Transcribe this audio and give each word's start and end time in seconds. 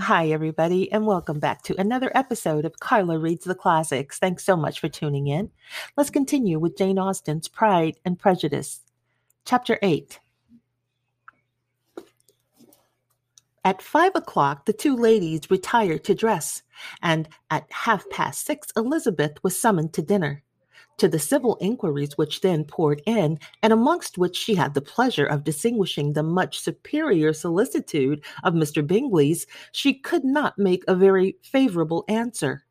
Hi, 0.00 0.26
everybody, 0.30 0.90
and 0.90 1.06
welcome 1.06 1.38
back 1.38 1.62
to 1.62 1.80
another 1.80 2.10
episode 2.16 2.64
of 2.64 2.80
Carla 2.80 3.16
Reads 3.16 3.44
the 3.44 3.54
Classics. 3.54 4.18
Thanks 4.18 4.44
so 4.44 4.56
much 4.56 4.80
for 4.80 4.88
tuning 4.88 5.28
in. 5.28 5.52
Let's 5.96 6.10
continue 6.10 6.58
with 6.58 6.76
Jane 6.76 6.98
Austen's 6.98 7.46
Pride 7.46 7.96
and 8.04 8.18
Prejudice. 8.18 8.80
Chapter 9.44 9.78
8. 9.82 10.18
At 13.64 13.80
five 13.80 14.12
o'clock, 14.16 14.66
the 14.66 14.72
two 14.72 14.96
ladies 14.96 15.48
retired 15.48 16.02
to 16.04 16.14
dress, 16.14 16.62
and 17.00 17.28
at 17.50 17.70
half 17.70 18.04
past 18.10 18.44
six, 18.44 18.72
Elizabeth 18.76 19.42
was 19.44 19.58
summoned 19.58 19.92
to 19.94 20.02
dinner 20.02 20.42
to 20.98 21.08
the 21.08 21.18
civil 21.18 21.56
inquiries 21.60 22.16
which 22.16 22.40
then 22.40 22.64
poured 22.64 23.02
in, 23.06 23.38
and 23.62 23.72
amongst 23.72 24.18
which 24.18 24.36
she 24.36 24.54
had 24.54 24.74
the 24.74 24.80
pleasure 24.80 25.26
of 25.26 25.44
distinguishing 25.44 26.12
the 26.12 26.22
much 26.22 26.60
superior 26.60 27.32
solicitude 27.32 28.24
of 28.42 28.54
Mr. 28.54 28.86
Bingley's, 28.86 29.46
she 29.72 29.94
could 29.94 30.24
not 30.24 30.58
make 30.58 30.84
a 30.86 30.94
very 30.94 31.36
favorable 31.42 32.04
answer. 32.08 32.64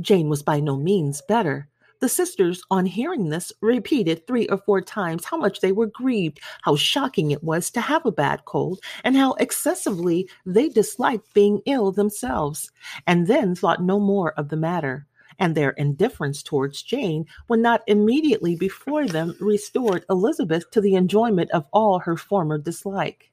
Jane 0.00 0.28
was 0.28 0.42
by 0.42 0.60
no 0.60 0.76
means 0.76 1.22
better. 1.26 1.68
The 2.00 2.08
sisters, 2.08 2.62
on 2.70 2.86
hearing 2.86 3.28
this, 3.28 3.52
repeated 3.60 4.26
three 4.26 4.46
or 4.48 4.56
four 4.56 4.80
times 4.80 5.26
how 5.26 5.36
much 5.36 5.60
they 5.60 5.72
were 5.72 5.86
grieved, 5.86 6.40
how 6.62 6.74
shocking 6.74 7.30
it 7.30 7.44
was 7.44 7.70
to 7.72 7.80
have 7.82 8.06
a 8.06 8.12
bad 8.12 8.46
cold, 8.46 8.80
and 9.04 9.16
how 9.16 9.34
excessively 9.34 10.26
they 10.46 10.70
disliked 10.70 11.34
being 11.34 11.60
ill 11.66 11.92
themselves, 11.92 12.70
and 13.06 13.26
then 13.26 13.54
thought 13.54 13.82
no 13.82 14.00
more 14.00 14.32
of 14.32 14.48
the 14.48 14.56
matter 14.56 15.06
and 15.40 15.54
their 15.54 15.70
indifference 15.70 16.42
towards 16.42 16.82
Jane 16.82 17.26
when 17.48 17.62
not 17.62 17.82
immediately 17.88 18.54
before 18.54 19.06
them 19.06 19.34
restored 19.40 20.04
Elizabeth 20.08 20.70
to 20.70 20.80
the 20.80 20.94
enjoyment 20.94 21.50
of 21.50 21.66
all 21.72 21.98
her 21.98 22.16
former 22.16 22.58
dislike. 22.58 23.30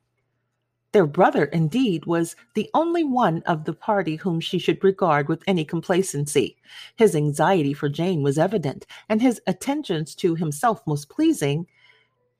Their 0.93 1.05
brother, 1.05 1.45
indeed, 1.45 2.05
was 2.05 2.35
the 2.55 2.69
only 2.73 3.03
one 3.03 3.43
of 3.43 3.65
the 3.65 3.73
party 3.73 4.15
whom 4.15 4.39
she 4.39 4.57
should 4.57 4.83
regard 4.83 5.27
with 5.27 5.43
any 5.45 5.65
complacency. 5.65 6.57
His 6.95 7.15
anxiety 7.15 7.73
for 7.73 7.89
Jane 7.89 8.23
was 8.23 8.39
evident, 8.39 8.87
and 9.09 9.21
his 9.21 9.41
attentions 9.45 10.15
to 10.15 10.33
himself 10.33 10.81
most 10.87 11.09
pleasing, 11.09 11.67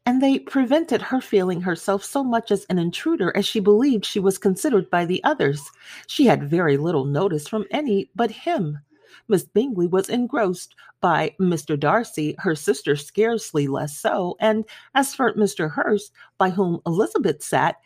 and 0.05 0.23
they 0.23 0.39
prevented 0.39 1.01
her 1.01 1.19
feeling 1.19 1.59
herself 1.59 2.01
so 2.05 2.23
much 2.23 2.49
as 2.49 2.65
an 2.69 2.79
intruder 2.79 3.35
as 3.35 3.45
she 3.45 3.59
believed 3.59 4.05
she 4.05 4.21
was 4.21 4.37
considered 4.37 4.89
by 4.89 5.03
the 5.05 5.21
others. 5.25 5.69
She 6.07 6.25
had 6.25 6.49
very 6.49 6.77
little 6.77 7.03
notice 7.03 7.49
from 7.49 7.65
any 7.69 8.09
but 8.15 8.31
him. 8.31 8.79
Miss 9.27 9.43
Bingley 9.43 9.87
was 9.87 10.09
engrossed 10.09 10.75
by 11.01 11.35
Mr. 11.39 11.79
Darcy, 11.79 12.35
her 12.39 12.55
sister 12.55 12.95
scarcely 12.95 13.67
less 13.67 13.97
so, 13.97 14.35
and 14.39 14.65
as 14.95 15.13
for 15.13 15.33
Mr. 15.33 15.71
Hurst, 15.71 16.11
by 16.37 16.49
whom 16.49 16.81
Elizabeth 16.85 17.43
sat, 17.43 17.77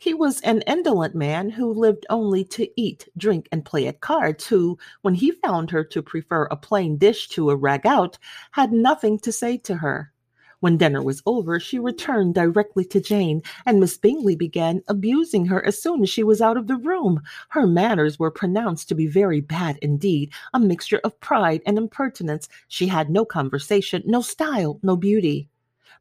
he 0.00 0.14
was 0.14 0.40
an 0.42 0.62
indolent 0.62 1.14
man 1.14 1.50
who 1.50 1.72
lived 1.72 2.06
only 2.08 2.44
to 2.44 2.68
eat, 2.80 3.08
drink, 3.16 3.48
and 3.50 3.64
play 3.64 3.88
at 3.88 4.00
cards, 4.00 4.46
who, 4.46 4.78
when 5.02 5.14
he 5.14 5.32
found 5.32 5.70
her 5.70 5.82
to 5.82 6.02
prefer 6.02 6.44
a 6.44 6.56
plain 6.56 6.96
dish 6.96 7.28
to 7.30 7.50
a 7.50 7.56
ragout, 7.56 8.16
had 8.52 8.72
nothing 8.72 9.18
to 9.18 9.32
say 9.32 9.56
to 9.58 9.74
her. 9.74 10.12
When 10.60 10.76
dinner 10.76 11.00
was 11.00 11.22
over, 11.24 11.60
she 11.60 11.78
returned 11.78 12.34
directly 12.34 12.84
to 12.86 13.00
Jane, 13.00 13.42
and 13.64 13.78
Miss 13.78 13.96
Bingley 13.96 14.34
began 14.34 14.82
abusing 14.88 15.46
her 15.46 15.64
as 15.64 15.80
soon 15.80 16.02
as 16.02 16.10
she 16.10 16.24
was 16.24 16.40
out 16.40 16.56
of 16.56 16.66
the 16.66 16.76
room. 16.76 17.20
Her 17.50 17.64
manners 17.64 18.18
were 18.18 18.32
pronounced 18.32 18.88
to 18.88 18.96
be 18.96 19.06
very 19.06 19.40
bad 19.40 19.78
indeed, 19.82 20.32
a 20.52 20.58
mixture 20.58 21.00
of 21.04 21.20
pride 21.20 21.62
and 21.64 21.78
impertinence. 21.78 22.48
She 22.66 22.88
had 22.88 23.08
no 23.08 23.24
conversation, 23.24 24.02
no 24.04 24.20
style, 24.20 24.80
no 24.82 24.96
beauty. 24.96 25.48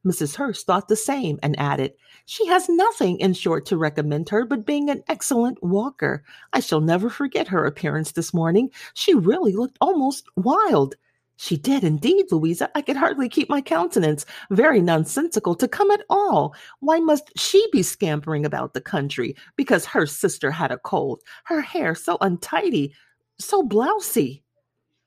Mrs. 0.04 0.36
Hurst 0.36 0.66
thought 0.66 0.88
the 0.88 0.96
same 0.96 1.38
and 1.44 1.60
added, 1.60 1.94
She 2.26 2.48
has 2.48 2.68
nothing, 2.68 3.20
in 3.20 3.34
short, 3.34 3.66
to 3.68 3.78
recommend 3.78 4.30
her 4.30 4.44
but 4.44 4.66
being 4.66 4.90
an 4.90 5.04
excellent 5.08 5.62
walker. 5.62 6.24
I 6.54 6.62
shall 6.62 6.82
never 6.82 7.10
forget 7.12 7.48
her 7.50 7.66
appearance 7.66 8.14
this 8.14 8.34
morning. 8.34 8.72
She 8.96 9.14
really 9.14 9.54
looked 9.54 9.78
almost 9.82 10.26
wild. 10.36 10.96
She 11.40 11.56
did 11.56 11.84
indeed, 11.84 12.26
Louisa. 12.32 12.70
I 12.74 12.82
could 12.82 12.98
hardly 12.98 13.30
keep 13.30 13.48
my 13.48 13.62
countenance. 13.62 14.26
Very 14.50 14.82
nonsensical 14.82 15.54
to 15.56 15.68
come 15.68 15.92
at 15.92 16.04
all. 16.10 16.56
Why 16.80 17.00
must 17.00 17.32
she 17.38 17.66
be 17.72 17.84
scampering 17.84 18.44
about 18.44 18.74
the 18.74 18.82
country 18.82 19.36
because 19.56 19.86
her 19.86 20.08
sister 20.08 20.50
had 20.50 20.72
a 20.72 20.80
cold? 20.80 21.22
Her 21.46 21.62
hair 21.62 21.94
so 21.94 22.18
untidy, 22.22 22.94
so 23.40 23.62
blousy. 23.62 24.42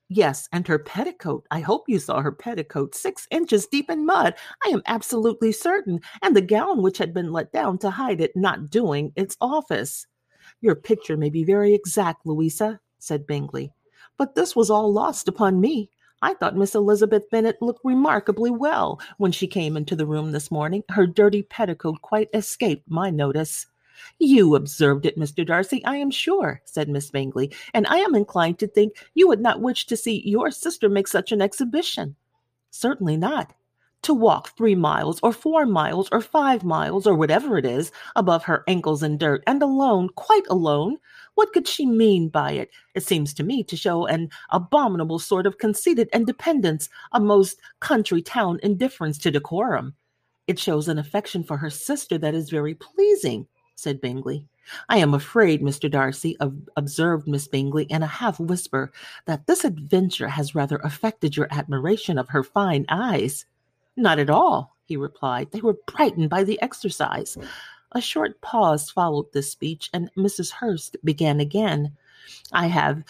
Yes, 0.08 0.48
and 0.52 0.66
her 0.68 0.78
petticoat. 0.78 1.46
I 1.50 1.60
hope 1.60 1.88
you 1.88 1.98
saw 1.98 2.20
her 2.20 2.32
petticoat, 2.32 2.94
six 2.94 3.26
inches 3.30 3.66
deep 3.66 3.90
in 3.90 4.06
mud. 4.06 4.34
I 4.64 4.68
am 4.68 4.82
absolutely 4.86 5.50
certain. 5.50 6.00
And 6.22 6.36
the 6.36 6.42
gown 6.42 6.80
which 6.80 6.98
had 6.98 7.12
been 7.12 7.32
let 7.32 7.52
down 7.52 7.78
to 7.78 7.90
hide 7.90 8.20
it 8.20 8.36
not 8.36 8.70
doing 8.70 9.12
its 9.16 9.36
office. 9.40 10.06
Your 10.60 10.76
picture 10.76 11.16
may 11.16 11.30
be 11.30 11.42
very 11.42 11.74
exact, 11.74 12.24
Louisa, 12.24 12.80
said 12.98 13.26
Bingley, 13.26 13.72
but 14.16 14.34
this 14.34 14.54
was 14.54 14.70
all 14.70 14.92
lost 14.92 15.26
upon 15.26 15.60
me. 15.60 15.90
I 16.22 16.34
thought 16.34 16.56
Miss 16.56 16.74
Elizabeth 16.74 17.30
Bennet 17.30 17.62
looked 17.62 17.84
remarkably 17.84 18.50
well 18.50 19.00
when 19.16 19.32
she 19.32 19.46
came 19.46 19.76
into 19.76 19.96
the 19.96 20.06
room 20.06 20.32
this 20.32 20.50
morning. 20.50 20.82
Her 20.90 21.06
dirty 21.06 21.42
petticoat 21.42 22.02
quite 22.02 22.28
escaped 22.34 22.90
my 22.90 23.10
notice. 23.10 23.66
You 24.18 24.54
observed 24.54 25.06
it, 25.06 25.18
Mr. 25.18 25.46
Darcy, 25.46 25.84
I 25.84 25.96
am 25.96 26.10
sure, 26.10 26.62
said 26.64 26.88
Miss 26.88 27.10
Bingley, 27.10 27.52
and 27.74 27.86
I 27.86 27.98
am 27.98 28.14
inclined 28.14 28.58
to 28.60 28.66
think 28.66 28.94
you 29.14 29.28
would 29.28 29.40
not 29.40 29.60
wish 29.60 29.86
to 29.86 29.96
see 29.96 30.22
your 30.26 30.50
sister 30.50 30.88
make 30.88 31.08
such 31.08 31.32
an 31.32 31.42
exhibition. 31.42 32.16
Certainly 32.70 33.16
not. 33.16 33.52
To 34.04 34.14
walk 34.14 34.56
three 34.56 34.74
miles, 34.74 35.20
or 35.22 35.32
four 35.32 35.66
miles, 35.66 36.08
or 36.12 36.22
five 36.22 36.64
miles, 36.64 37.06
or 37.06 37.14
whatever 37.14 37.58
it 37.58 37.66
is, 37.66 37.92
above 38.16 38.44
her 38.44 38.64
ankles 38.66 39.02
in 39.02 39.18
dirt, 39.18 39.42
and 39.46 39.62
alone, 39.62 40.08
quite 40.16 40.46
alone, 40.48 40.96
what 41.34 41.52
could 41.52 41.66
she 41.66 41.86
mean 41.86 42.28
by 42.28 42.52
it? 42.52 42.70
It 42.94 43.02
seems 43.02 43.32
to 43.34 43.42
me 43.42 43.62
to 43.64 43.76
show 43.76 44.06
an 44.06 44.30
abominable 44.50 45.18
sort 45.18 45.46
of 45.46 45.58
conceited 45.58 46.08
independence, 46.12 46.88
a 47.12 47.20
most 47.20 47.60
country 47.80 48.22
town 48.22 48.60
indifference 48.62 49.18
to 49.18 49.30
decorum. 49.30 49.94
It 50.46 50.58
shows 50.58 50.88
an 50.88 50.98
affection 50.98 51.44
for 51.44 51.56
her 51.56 51.70
sister 51.70 52.18
that 52.18 52.34
is 52.34 52.50
very 52.50 52.74
pleasing, 52.74 53.46
said 53.74 54.00
Bingley. 54.00 54.46
I 54.88 54.98
am 54.98 55.14
afraid, 55.14 55.62
Mr. 55.62 55.90
Darcy, 55.90 56.36
observed 56.76 57.26
Miss 57.26 57.48
Bingley 57.48 57.84
in 57.84 58.02
a 58.02 58.06
half 58.06 58.38
whisper, 58.38 58.92
that 59.26 59.46
this 59.46 59.64
adventure 59.64 60.28
has 60.28 60.54
rather 60.54 60.76
affected 60.78 61.36
your 61.36 61.48
admiration 61.50 62.18
of 62.18 62.28
her 62.28 62.42
fine 62.42 62.84
eyes. 62.88 63.46
Not 63.96 64.18
at 64.18 64.30
all, 64.30 64.76
he 64.84 64.96
replied. 64.96 65.50
They 65.50 65.60
were 65.60 65.78
brightened 65.86 66.30
by 66.30 66.44
the 66.44 66.60
exercise. 66.62 67.36
A 67.92 68.00
short 68.00 68.40
pause 68.40 68.90
followed 68.90 69.32
this 69.32 69.50
speech, 69.50 69.90
and 69.92 70.10
Mrs. 70.16 70.50
Hurst 70.50 70.96
began 71.04 71.40
again. 71.40 71.96
I 72.52 72.66
have 72.66 73.02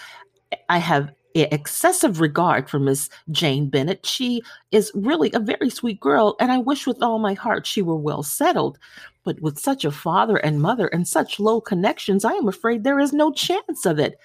I 0.68 0.78
have 0.78 1.12
excessive 1.34 2.20
regard 2.20 2.68
for 2.68 2.78
Miss 2.78 3.08
Jane 3.30 3.68
Bennet. 3.68 4.04
She 4.04 4.42
is 4.72 4.90
really 4.94 5.30
a 5.32 5.38
very 5.38 5.70
sweet 5.70 6.00
girl, 6.00 6.36
and 6.40 6.50
I 6.50 6.58
wish 6.58 6.86
with 6.86 7.02
all 7.02 7.18
my 7.18 7.34
heart 7.34 7.66
she 7.66 7.82
were 7.82 7.96
well 7.96 8.22
settled. 8.22 8.78
But 9.22 9.40
with 9.40 9.58
such 9.58 9.84
a 9.84 9.92
father 9.92 10.38
and 10.38 10.62
mother 10.62 10.88
and 10.88 11.06
such 11.06 11.38
low 11.38 11.60
connections, 11.60 12.24
I 12.24 12.32
am 12.32 12.48
afraid 12.48 12.82
there 12.82 13.00
is 13.00 13.12
no 13.12 13.32
chance 13.32 13.84
of 13.86 13.98
it. 13.98 14.18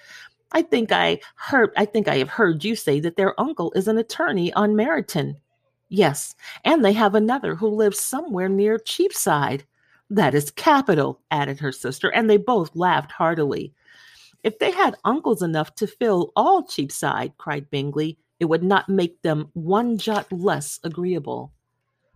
I 0.52 0.62
think 0.62 0.90
I 0.90 1.20
heard 1.36 1.70
I 1.76 1.84
think 1.84 2.08
I 2.08 2.16
have 2.16 2.30
heard 2.30 2.64
you 2.64 2.74
say 2.76 3.00
that 3.00 3.16
their 3.16 3.38
uncle 3.40 3.72
is 3.72 3.88
an 3.88 3.98
attorney 3.98 4.52
on 4.54 4.74
Meryton. 4.74 5.36
Yes, 5.88 6.34
and 6.64 6.84
they 6.84 6.92
have 6.92 7.14
another 7.14 7.54
who 7.54 7.68
lives 7.68 8.00
somewhere 8.00 8.48
near 8.48 8.78
Cheapside. 8.78 9.64
That 10.10 10.34
is 10.34 10.50
capital, 10.50 11.20
added 11.30 11.58
her 11.60 11.72
sister, 11.72 12.10
and 12.10 12.30
they 12.30 12.36
both 12.36 12.76
laughed 12.76 13.10
heartily. 13.10 13.74
If 14.44 14.58
they 14.58 14.70
had 14.70 14.96
uncles 15.04 15.42
enough 15.42 15.74
to 15.76 15.86
fill 15.86 16.32
all 16.36 16.62
Cheapside, 16.62 17.36
cried 17.38 17.68
Bingley, 17.70 18.18
it 18.38 18.44
would 18.44 18.62
not 18.62 18.88
make 18.88 19.20
them 19.22 19.50
one 19.54 19.98
jot 19.98 20.30
less 20.30 20.78
agreeable. 20.84 21.52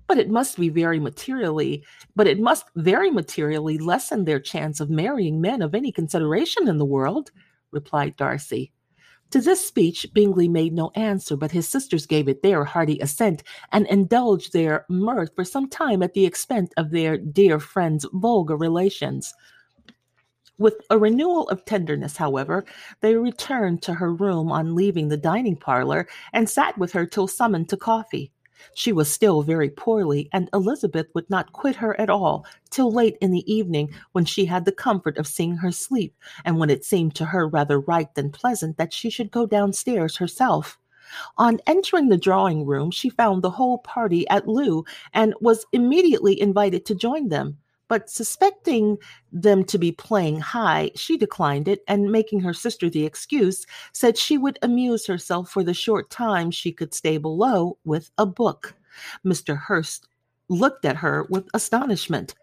But 0.06 0.18
it 0.18 0.30
must 0.30 0.58
be 0.58 0.68
very 0.68 1.00
materially, 1.00 1.84
but 2.14 2.26
it 2.26 2.38
must 2.38 2.66
very 2.76 3.10
materially 3.10 3.78
lessen 3.78 4.24
their 4.24 4.40
chance 4.40 4.80
of 4.80 4.90
marrying 4.90 5.40
men 5.40 5.62
of 5.62 5.74
any 5.74 5.90
consideration 5.90 6.68
in 6.68 6.78
the 6.78 6.84
world, 6.84 7.30
replied 7.72 8.16
Darcy. 8.16 8.72
To 9.30 9.40
this 9.40 9.64
speech, 9.64 10.06
Bingley 10.12 10.48
made 10.48 10.72
no 10.72 10.90
answer, 10.96 11.36
but 11.36 11.52
his 11.52 11.68
sisters 11.68 12.04
gave 12.04 12.28
it 12.28 12.42
their 12.42 12.64
hearty 12.64 12.98
assent 12.98 13.44
and 13.70 13.86
indulged 13.86 14.52
their 14.52 14.86
mirth 14.88 15.30
for 15.36 15.44
some 15.44 15.68
time 15.68 16.02
at 16.02 16.14
the 16.14 16.26
expense 16.26 16.72
of 16.76 16.90
their 16.90 17.16
dear 17.16 17.60
friend's 17.60 18.06
vulgar 18.12 18.56
relations. 18.56 19.32
With 20.58 20.74
a 20.90 20.98
renewal 20.98 21.48
of 21.48 21.64
tenderness, 21.64 22.16
however, 22.16 22.64
they 23.00 23.14
returned 23.14 23.82
to 23.82 23.94
her 23.94 24.12
room 24.12 24.50
on 24.50 24.74
leaving 24.74 25.08
the 25.08 25.16
dining 25.16 25.56
parlor 25.56 26.08
and 26.32 26.50
sat 26.50 26.76
with 26.76 26.92
her 26.92 27.06
till 27.06 27.28
summoned 27.28 27.68
to 27.68 27.76
coffee. 27.76 28.32
She 28.74 28.92
was 28.92 29.10
still 29.10 29.42
very 29.42 29.70
poorly, 29.70 30.28
and 30.32 30.50
Elizabeth 30.52 31.06
would 31.14 31.30
not 31.30 31.52
quit 31.52 31.76
her 31.76 31.98
at 32.00 32.10
all 32.10 32.44
till 32.70 32.92
late 32.92 33.16
in 33.20 33.30
the 33.30 33.50
evening, 33.50 33.90
when 34.12 34.24
she 34.24 34.44
had 34.44 34.64
the 34.64 34.72
comfort 34.72 35.16
of 35.16 35.26
seeing 35.26 35.56
her 35.56 35.72
sleep, 35.72 36.14
and 36.44 36.58
when 36.58 36.70
it 36.70 36.84
seemed 36.84 37.14
to 37.14 37.24
her 37.24 37.48
rather 37.48 37.80
right 37.80 38.14
than 38.14 38.30
pleasant 38.30 38.76
that 38.76 38.92
she 38.92 39.08
should 39.08 39.30
go 39.30 39.46
downstairs 39.46 40.16
herself. 40.16 40.78
On 41.38 41.58
entering 41.66 42.08
the 42.08 42.16
drawing 42.16 42.66
room, 42.66 42.90
she 42.90 43.08
found 43.08 43.42
the 43.42 43.50
whole 43.50 43.78
party 43.78 44.28
at 44.28 44.46
loo, 44.46 44.84
and 45.12 45.34
was 45.40 45.66
immediately 45.72 46.40
invited 46.40 46.84
to 46.86 46.94
join 46.94 47.28
them. 47.28 47.58
But 47.90 48.08
suspecting 48.08 48.96
them 49.32 49.64
to 49.64 49.76
be 49.76 49.90
playing 49.90 50.38
high, 50.38 50.92
she 50.94 51.16
declined 51.16 51.66
it 51.66 51.82
and, 51.88 52.12
making 52.12 52.38
her 52.38 52.54
sister 52.54 52.88
the 52.88 53.04
excuse, 53.04 53.66
said 53.92 54.16
she 54.16 54.38
would 54.38 54.60
amuse 54.62 55.04
herself 55.04 55.50
for 55.50 55.64
the 55.64 55.74
short 55.74 56.08
time 56.08 56.52
she 56.52 56.70
could 56.70 56.94
stay 56.94 57.18
below 57.18 57.76
with 57.84 58.12
a 58.16 58.24
book. 58.24 58.74
Mr. 59.26 59.58
Hurst 59.58 60.06
looked 60.48 60.84
at 60.84 60.98
her 60.98 61.26
with 61.30 61.48
astonishment. 61.52 62.36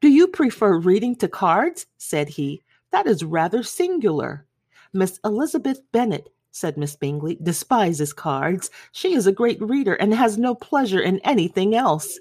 Do 0.00 0.08
you 0.08 0.28
prefer 0.28 0.78
reading 0.78 1.16
to 1.16 1.26
cards? 1.26 1.86
said 1.98 2.28
he. 2.28 2.62
That 2.92 3.08
is 3.08 3.24
rather 3.24 3.64
singular. 3.64 4.46
Miss 4.92 5.18
Elizabeth 5.24 5.80
Bennet, 5.90 6.28
said 6.52 6.78
Miss 6.78 6.94
Bingley, 6.94 7.36
despises 7.42 8.12
cards. 8.12 8.70
She 8.92 9.14
is 9.14 9.26
a 9.26 9.32
great 9.32 9.60
reader 9.60 9.94
and 9.94 10.14
has 10.14 10.38
no 10.38 10.54
pleasure 10.54 11.00
in 11.00 11.18
anything 11.24 11.74
else. 11.74 12.16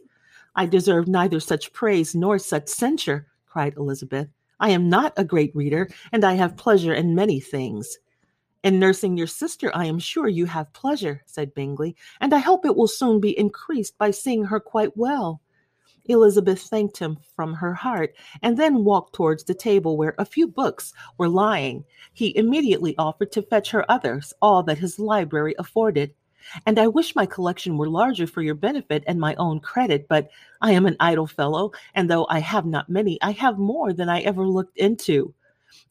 I 0.56 0.66
deserve 0.66 1.08
neither 1.08 1.40
such 1.40 1.74
praise 1.74 2.14
nor 2.14 2.38
such 2.40 2.68
censure, 2.68 3.28
cried 3.46 3.76
Elizabeth. 3.76 4.30
I 4.60 4.70
am 4.70 4.90
not 4.90 5.14
a 5.18 5.24
great 5.24 5.56
reader, 5.56 5.90
and 6.12 6.24
I 6.24 6.34
have 6.34 6.58
pleasure 6.58 6.94
in 6.94 7.16
many 7.16 7.40
things. 7.40 7.98
In 8.64 8.80
nursing 8.80 9.18
your 9.18 9.28
sister, 9.28 9.72
I 9.76 9.86
am 9.86 10.00
sure 10.00 10.28
you 10.28 10.46
have 10.46 10.72
pleasure, 10.74 11.22
said 11.26 11.54
Bingley, 11.54 11.96
and 12.22 12.34
I 12.34 12.38
hope 12.38 12.66
it 12.66 12.78
will 12.78 12.88
soon 12.88 13.20
be 13.20 13.38
increased 13.38 13.98
by 13.98 14.12
seeing 14.12 14.46
her 14.46 14.60
quite 14.60 14.96
well. 14.96 15.42
Elizabeth 16.06 16.62
thanked 16.62 16.98
him 16.98 17.18
from 17.36 17.54
her 17.54 17.74
heart 17.74 18.14
and 18.42 18.58
then 18.58 18.84
walked 18.84 19.16
towards 19.16 19.44
the 19.44 19.54
table 19.54 19.98
where 19.98 20.16
a 20.18 20.26
few 20.26 20.48
books 20.48 20.94
were 21.18 21.30
lying. 21.30 21.84
He 22.14 22.36
immediately 22.38 22.96
offered 22.98 23.32
to 23.34 23.42
fetch 23.42 23.72
her 23.72 23.90
others, 23.90 24.34
all 24.42 24.64
that 24.64 24.78
his 24.78 25.00
library 25.00 25.56
afforded. 25.58 26.14
And 26.66 26.80
I 26.80 26.88
wish 26.88 27.16
my 27.16 27.26
collection 27.26 27.78
were 27.78 27.90
larger 27.90 28.28
for 28.28 28.42
your 28.42 28.56
benefit 28.56 29.04
and 29.08 29.20
my 29.20 29.36
own 29.36 29.60
credit, 29.60 30.08
but 30.08 30.30
I 30.62 30.72
am 30.72 30.86
an 30.86 30.98
idle 31.00 31.28
fellow, 31.28 31.72
and 31.96 32.10
though 32.10 32.28
I 32.30 32.40
have 32.40 32.66
not 32.66 32.90
many, 32.90 33.22
I 33.22 33.32
have 33.32 33.58
more 33.58 33.94
than 33.94 34.10
I 34.10 34.22
ever 34.22 34.46
looked 34.46 34.78
into. 34.78 35.34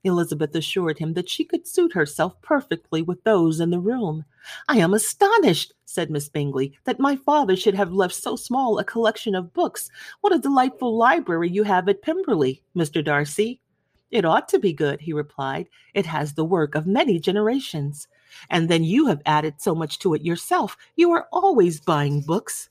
Elizabeth 0.05 0.55
assured 0.55 0.99
him 0.99 1.15
that 1.15 1.29
she 1.29 1.45
could 1.45 1.67
suit 1.67 1.93
herself 1.93 2.41
perfectly 2.43 3.03
with 3.03 3.23
those 3.25 3.61
in 3.61 3.71
the 3.71 3.81
room. 3.81 4.25
I 4.69 4.79
am 4.79 4.95
astonished, 4.95 5.73
said 5.85 6.11
Miss 6.11 6.29
Bingley, 6.29 6.73
that 6.85 7.01
my 7.01 7.17
father 7.17 7.57
should 7.57 7.75
have 7.75 7.93
left 7.93 8.15
so 8.15 8.37
small 8.37 8.79
a 8.79 8.85
collection 8.85 9.35
of 9.35 9.53
books. 9.53 9.91
What 10.21 10.35
a 10.35 10.39
delightful 10.39 10.97
library 10.97 11.51
you 11.51 11.63
have 11.65 11.89
at 11.89 12.03
Pemberley, 12.03 12.63
Mr. 12.77 13.05
Darcy. 13.05 13.61
It 14.13 14.27
ought 14.27 14.47
to 14.51 14.59
be 14.59 14.75
good, 14.75 15.01
he 15.01 15.15
replied. 15.15 15.69
It 15.95 16.05
has 16.07 16.35
the 16.35 16.45
work 16.45 16.75
of 16.75 16.87
many 16.87 17.19
generations. 17.19 18.07
And 18.51 18.69
then 18.69 18.85
you 18.85 19.07
have 19.07 19.23
added 19.25 19.55
so 19.59 19.75
much 19.75 19.99
to 20.01 20.13
it 20.15 20.23
yourself. 20.23 20.77
You 20.97 21.11
are 21.13 21.27
always 21.33 21.81
buying 21.81 22.21
books. 22.21 22.69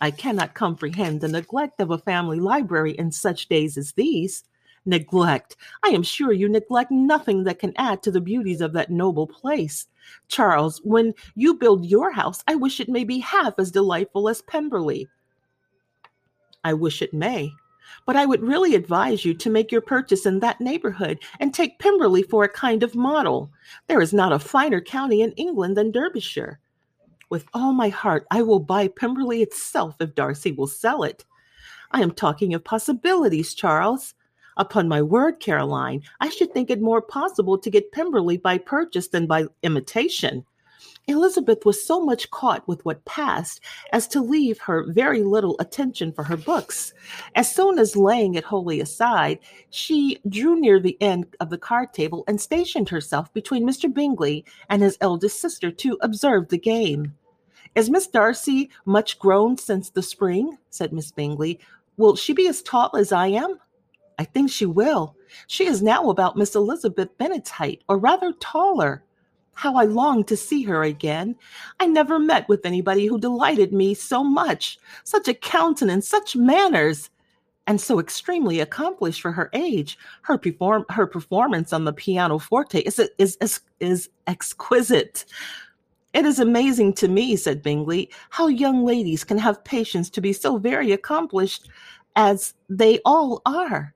I 0.00 0.10
cannot 0.10 0.54
comprehend 0.54 1.20
the 1.20 1.28
neglect 1.28 1.80
of 1.80 1.90
a 1.90 1.98
family 1.98 2.40
library 2.40 2.92
in 2.92 3.12
such 3.12 3.48
days 3.48 3.78
as 3.78 3.92
these. 3.92 4.44
Neglect. 4.84 5.56
I 5.84 5.88
am 5.90 6.02
sure 6.02 6.32
you 6.32 6.48
neglect 6.48 6.90
nothing 6.90 7.44
that 7.44 7.58
can 7.58 7.74
add 7.76 8.02
to 8.02 8.10
the 8.10 8.20
beauties 8.20 8.60
of 8.60 8.72
that 8.72 8.90
noble 8.90 9.26
place. 9.26 9.86
Charles, 10.26 10.80
when 10.82 11.14
you 11.36 11.54
build 11.54 11.86
your 11.86 12.10
house, 12.10 12.42
I 12.48 12.56
wish 12.56 12.80
it 12.80 12.88
may 12.88 13.04
be 13.04 13.18
half 13.18 13.54
as 13.58 13.70
delightful 13.70 14.28
as 14.28 14.42
Pemberley. 14.42 15.06
I 16.64 16.74
wish 16.74 17.00
it 17.00 17.14
may. 17.14 17.52
But 18.06 18.16
I 18.16 18.26
would 18.26 18.42
really 18.42 18.74
advise 18.74 19.24
you 19.24 19.34
to 19.34 19.50
make 19.50 19.70
your 19.70 19.80
purchase 19.80 20.26
in 20.26 20.40
that 20.40 20.60
neighborhood 20.60 21.18
and 21.38 21.52
take 21.52 21.78
Pemberley 21.78 22.22
for 22.22 22.44
a 22.44 22.48
kind 22.48 22.82
of 22.82 22.94
model. 22.94 23.50
There 23.86 24.00
is 24.00 24.12
not 24.12 24.32
a 24.32 24.38
finer 24.38 24.80
county 24.80 25.22
in 25.22 25.32
England 25.32 25.76
than 25.76 25.90
Derbyshire. 25.90 26.58
With 27.28 27.46
all 27.54 27.72
my 27.72 27.88
heart, 27.88 28.26
I 28.30 28.42
will 28.42 28.58
buy 28.58 28.88
Pemberley 28.88 29.42
itself 29.42 29.96
if 30.00 30.14
Darcy 30.14 30.50
will 30.52 30.66
sell 30.66 31.04
it. 31.04 31.24
I 31.92 32.02
am 32.02 32.10
talking 32.10 32.54
of 32.54 32.64
possibilities, 32.64 33.54
Charles. 33.54 34.14
Upon 34.56 34.88
my 34.88 35.00
word, 35.00 35.40
Caroline, 35.40 36.02
I 36.20 36.28
should 36.28 36.52
think 36.52 36.70
it 36.70 36.80
more 36.80 37.00
possible 37.00 37.56
to 37.56 37.70
get 37.70 37.92
Pemberley 37.92 38.36
by 38.36 38.58
purchase 38.58 39.08
than 39.08 39.26
by 39.26 39.46
imitation. 39.62 40.44
Elizabeth 41.06 41.64
was 41.64 41.84
so 41.84 42.04
much 42.04 42.30
caught 42.30 42.66
with 42.68 42.84
what 42.84 43.04
passed 43.04 43.60
as 43.92 44.06
to 44.08 44.20
leave 44.20 44.58
her 44.60 44.84
very 44.92 45.22
little 45.22 45.56
attention 45.58 46.12
for 46.12 46.22
her 46.24 46.36
books. 46.36 46.92
As 47.34 47.52
soon 47.52 47.78
as 47.78 47.96
laying 47.96 48.34
it 48.34 48.44
wholly 48.44 48.80
aside, 48.80 49.38
she 49.70 50.18
drew 50.28 50.60
near 50.60 50.78
the 50.78 50.96
end 51.00 51.34
of 51.40 51.50
the 51.50 51.58
card 51.58 51.92
table 51.92 52.24
and 52.28 52.40
stationed 52.40 52.88
herself 52.88 53.32
between 53.34 53.66
Mr. 53.66 53.92
Bingley 53.92 54.44
and 54.68 54.82
his 54.82 54.98
eldest 55.00 55.40
sister 55.40 55.70
to 55.72 55.98
observe 56.00 56.48
the 56.48 56.58
game. 56.58 57.14
Is 57.74 57.90
Miss 57.90 58.06
Darcy 58.06 58.70
much 58.84 59.18
grown 59.18 59.56
since 59.56 59.90
the 59.90 60.02
spring? 60.02 60.58
said 60.70 60.92
Miss 60.92 61.10
Bingley. 61.12 61.60
Will 61.96 62.16
she 62.16 62.32
be 62.32 62.48
as 62.48 62.62
tall 62.62 62.96
as 62.96 63.12
I 63.12 63.28
am? 63.28 63.58
I 64.18 64.24
think 64.24 64.50
she 64.50 64.66
will. 64.66 65.16
She 65.46 65.66
is 65.66 65.82
now 65.82 66.10
about 66.10 66.36
Miss 66.36 66.54
Elizabeth 66.54 67.16
Bennet's 67.16 67.50
height, 67.50 67.82
or 67.88 67.96
rather 67.96 68.32
taller. 68.40 69.02
How 69.54 69.76
I 69.76 69.84
longed 69.84 70.28
to 70.28 70.36
see 70.36 70.62
her 70.62 70.82
again. 70.82 71.36
I 71.80 71.86
never 71.86 72.18
met 72.18 72.48
with 72.48 72.64
anybody 72.64 73.06
who 73.06 73.18
delighted 73.18 73.72
me 73.72 73.94
so 73.94 74.24
much. 74.24 74.78
Such 75.04 75.28
a 75.28 75.34
countenance, 75.34 76.08
such 76.08 76.34
manners, 76.34 77.10
and 77.66 77.80
so 77.80 78.00
extremely 78.00 78.60
accomplished 78.60 79.20
for 79.20 79.32
her 79.32 79.50
age. 79.52 79.98
Her 80.22 80.38
perform 80.38 80.84
her 80.88 81.06
performance 81.06 81.72
on 81.72 81.84
the 81.84 81.92
pianoforte 81.92 82.80
is 82.80 82.98
is 83.18 83.36
is, 83.40 83.60
is 83.80 84.08
exquisite. 84.26 85.24
It 86.12 86.24
is 86.24 86.40
amazing 86.40 86.94
to 86.94 87.08
me, 87.08 87.36
said 87.36 87.62
Bingley, 87.62 88.10
how 88.30 88.48
young 88.48 88.84
ladies 88.84 89.22
can 89.22 89.38
have 89.38 89.62
patience 89.62 90.10
to 90.10 90.20
be 90.20 90.32
so 90.32 90.56
very 90.56 90.90
accomplished 90.90 91.68
as 92.16 92.54
they 92.68 92.98
all 93.04 93.42
are 93.46 93.94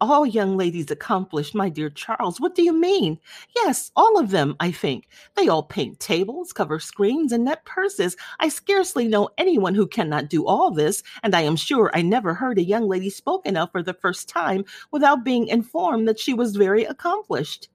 all 0.00 0.26
young 0.26 0.56
ladies 0.56 0.90
accomplished, 0.90 1.54
my 1.54 1.68
dear 1.68 1.90
Charles. 1.90 2.40
What 2.40 2.54
do 2.54 2.62
you 2.62 2.72
mean? 2.72 3.18
Yes, 3.56 3.90
all 3.96 4.18
of 4.18 4.30
them, 4.30 4.56
I 4.60 4.70
think. 4.70 5.08
They 5.36 5.48
all 5.48 5.62
paint 5.62 6.00
tables, 6.00 6.52
cover 6.52 6.78
screens, 6.78 7.32
and 7.32 7.44
net 7.44 7.64
purses. 7.64 8.16
I 8.40 8.48
scarcely 8.48 9.06
know 9.06 9.30
anyone 9.38 9.74
who 9.74 9.86
cannot 9.86 10.28
do 10.28 10.46
all 10.46 10.70
this, 10.70 11.02
and 11.22 11.34
I 11.34 11.42
am 11.42 11.56
sure 11.56 11.90
I 11.94 12.02
never 12.02 12.34
heard 12.34 12.58
a 12.58 12.64
young 12.64 12.88
lady 12.88 13.10
spoken 13.10 13.56
of 13.56 13.70
for 13.72 13.82
the 13.82 13.94
first 13.94 14.28
time 14.28 14.64
without 14.90 15.24
being 15.24 15.48
informed 15.48 16.08
that 16.08 16.20
she 16.20 16.34
was 16.34 16.56
very 16.56 16.84
accomplished. 16.84 17.68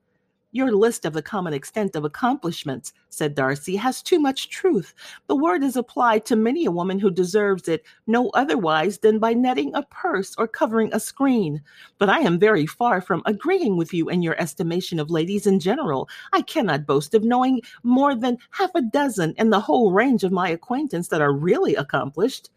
Your 0.52 0.72
list 0.72 1.06
of 1.06 1.14
the 1.14 1.22
common 1.22 1.54
extent 1.54 1.96
of 1.96 2.06
accomplishments, 2.06 2.92
said 3.10 3.36
Darcy, 3.36 3.76
has 3.76 4.02
too 4.02 4.20
much 4.20 4.50
truth. 4.50 4.96
The 5.28 5.36
word 5.36 5.64
is 5.64 5.76
applied 5.76 6.26
to 6.26 6.36
many 6.36 6.66
a 6.66 6.72
woman 6.72 6.98
who 6.98 7.12
deserves 7.12 7.68
it 7.68 7.86
no 8.08 8.30
otherwise 8.30 8.98
than 8.98 9.20
by 9.20 9.34
netting 9.34 9.76
a 9.76 9.84
purse 9.84 10.34
or 10.40 10.48
covering 10.48 10.92
a 10.92 11.00
screen. 11.00 11.62
But 12.00 12.10
I 12.10 12.22
am 12.22 12.40
very 12.40 12.66
far 12.66 13.00
from 13.00 13.22
agreeing 13.28 13.78
with 13.78 13.94
you 13.94 14.10
in 14.10 14.24
your 14.24 14.42
estimation 14.42 15.00
of 15.00 15.12
ladies 15.12 15.46
in 15.46 15.60
general. 15.60 16.10
I 16.34 16.42
cannot 16.42 16.88
boast 16.88 17.14
of 17.14 17.24
knowing 17.24 17.62
more 17.84 18.16
than 18.16 18.40
half 18.50 18.74
a 18.74 18.82
dozen 18.82 19.36
in 19.38 19.52
the 19.52 19.60
whole 19.60 19.92
range 19.92 20.24
of 20.24 20.32
my 20.32 20.50
acquaintance 20.50 21.10
that 21.10 21.22
are 21.22 21.32
really 21.32 21.76
accomplished. 21.76 22.50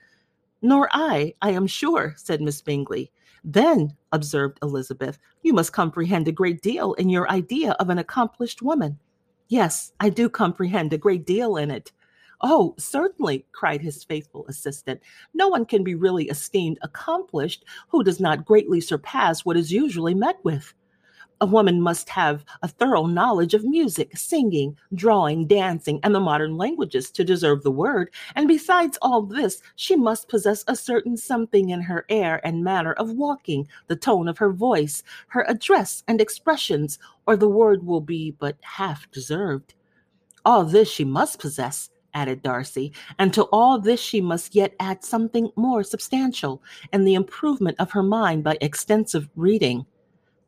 Nor 0.62 0.88
I, 0.92 1.34
I 1.42 1.50
am 1.50 1.66
sure, 1.66 2.14
said 2.16 2.40
Miss 2.40 2.62
Bingley. 2.62 3.10
Then, 3.44 3.96
observed 4.12 4.58
Elizabeth, 4.62 5.18
you 5.42 5.52
must 5.52 5.72
comprehend 5.72 6.28
a 6.28 6.32
great 6.32 6.62
deal 6.62 6.94
in 6.94 7.08
your 7.08 7.30
idea 7.30 7.72
of 7.72 7.88
an 7.90 7.98
accomplished 7.98 8.62
woman. 8.62 8.98
Yes, 9.48 9.92
I 10.00 10.08
do 10.08 10.28
comprehend 10.28 10.92
a 10.92 10.98
great 10.98 11.26
deal 11.26 11.56
in 11.56 11.70
it. 11.70 11.92
Oh, 12.40 12.74
certainly, 12.78 13.46
cried 13.52 13.80
his 13.80 14.04
faithful 14.04 14.46
assistant. 14.48 15.00
No 15.34 15.48
one 15.48 15.64
can 15.64 15.84
be 15.84 15.94
really 15.94 16.28
esteemed 16.28 16.78
accomplished 16.82 17.64
who 17.88 18.02
does 18.02 18.20
not 18.20 18.44
greatly 18.44 18.80
surpass 18.80 19.44
what 19.44 19.56
is 19.56 19.72
usually 19.72 20.14
met 20.14 20.38
with. 20.44 20.74
A 21.42 21.46
woman 21.46 21.80
must 21.80 22.08
have 22.10 22.44
a 22.62 22.68
thorough 22.68 23.06
knowledge 23.06 23.52
of 23.52 23.64
music, 23.64 24.16
singing, 24.16 24.78
drawing, 24.94 25.48
dancing, 25.48 25.98
and 26.04 26.14
the 26.14 26.20
modern 26.20 26.56
languages 26.56 27.10
to 27.10 27.24
deserve 27.24 27.64
the 27.64 27.70
word. 27.72 28.10
And 28.36 28.46
besides 28.46 28.96
all 29.02 29.22
this, 29.22 29.60
she 29.74 29.96
must 29.96 30.28
possess 30.28 30.62
a 30.68 30.76
certain 30.76 31.16
something 31.16 31.70
in 31.70 31.80
her 31.80 32.06
air 32.08 32.40
and 32.46 32.62
manner 32.62 32.92
of 32.92 33.10
walking, 33.10 33.66
the 33.88 33.96
tone 33.96 34.28
of 34.28 34.38
her 34.38 34.52
voice, 34.52 35.02
her 35.26 35.44
address 35.48 36.04
and 36.06 36.20
expressions, 36.20 37.00
or 37.26 37.36
the 37.36 37.48
word 37.48 37.84
will 37.84 38.00
be 38.00 38.30
but 38.38 38.56
half 38.60 39.10
deserved. 39.10 39.74
All 40.44 40.62
this 40.62 40.88
she 40.88 41.04
must 41.04 41.40
possess, 41.40 41.90
added 42.14 42.42
Darcy, 42.42 42.92
and 43.18 43.34
to 43.34 43.46
all 43.46 43.80
this 43.80 43.98
she 43.98 44.20
must 44.20 44.54
yet 44.54 44.76
add 44.78 45.02
something 45.02 45.50
more 45.56 45.82
substantial, 45.82 46.62
and 46.92 47.04
the 47.04 47.14
improvement 47.14 47.80
of 47.80 47.90
her 47.90 48.04
mind 48.04 48.44
by 48.44 48.56
extensive 48.60 49.28
reading. 49.34 49.84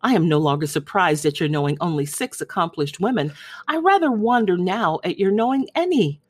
I 0.04 0.12
am 0.12 0.28
no 0.28 0.38
longer 0.38 0.66
surprised 0.66 1.24
at 1.24 1.40
your 1.40 1.48
knowing 1.48 1.78
only 1.80 2.04
six 2.04 2.42
accomplished 2.42 3.00
women. 3.00 3.32
I 3.68 3.78
rather 3.78 4.12
wonder 4.12 4.58
now 4.58 5.00
at 5.02 5.18
your 5.18 5.32
knowing 5.32 5.66
any. 5.74 6.20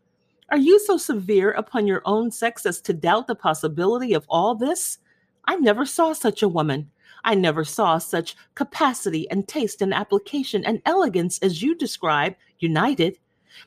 Are 0.51 0.59
you 0.59 0.79
so 0.79 0.97
severe 0.97 1.51
upon 1.51 1.89
your 1.89 2.01
own 2.05 2.31
sex 2.31 2.67
as 2.67 2.81
to 2.83 2.93
doubt 2.93 3.27
the 3.27 3.35
possibility 3.35 4.15
of 4.15 4.27
all 4.29 4.55
this? 4.55 4.99
I 5.47 5.57
never 5.57 5.85
saw 5.85 6.13
such 6.13 6.41
a 6.45 6.49
woman. 6.49 6.89
I 7.25 7.35
never 7.35 7.65
saw 7.65 7.99
such 7.99 8.37
capacity 8.55 9.29
and 9.29 9.49
taste 9.49 9.83
and 9.83 9.93
application 9.93 10.65
and 10.65 10.81
elegance 10.87 11.41
as 11.41 11.61
you 11.61 11.75
describe 11.75 12.37
united. 12.61 13.19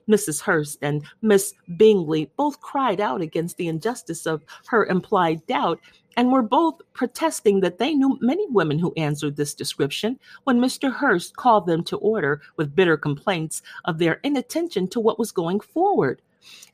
Mrs. 0.10 0.42
Hurst 0.42 0.80
and 0.82 1.04
Miss 1.22 1.54
Bingley 1.76 2.32
both 2.38 2.62
cried 2.62 3.02
out 3.02 3.20
against 3.20 3.58
the 3.58 3.68
injustice 3.68 4.26
of 4.26 4.46
her 4.68 4.86
implied 4.86 5.46
doubt, 5.48 5.80
and 6.18 6.32
were 6.32 6.42
both 6.42 6.82
protesting 6.94 7.60
that 7.62 7.78
they 7.78 7.94
knew 7.94 8.18
many 8.20 8.46
women 8.50 8.80
who 8.80 8.94
answered 8.98 9.36
this 9.36 9.54
description 9.54 10.20
when 10.44 10.60
Mr. 10.60 10.92
Hurst 10.92 11.38
called 11.38 11.68
them 11.68 11.84
to 11.86 11.98
order 11.98 12.42
with 12.58 12.76
bitter 12.76 12.98
complaints 12.98 13.62
of 13.86 14.00
their 14.00 14.20
inattention 14.24 14.88
to 14.90 15.00
what 15.00 15.20
was 15.20 15.32
going 15.32 15.60
forward. 15.60 16.22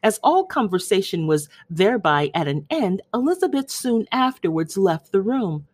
As 0.01 0.19
all 0.23 0.45
conversation 0.45 1.27
was 1.27 1.49
thereby 1.69 2.31
at 2.33 2.47
an 2.47 2.65
end, 2.69 3.01
Elizabeth 3.13 3.69
soon 3.69 4.07
afterwards 4.13 4.77
left 4.77 5.11
the 5.11 5.21
room. 5.21 5.67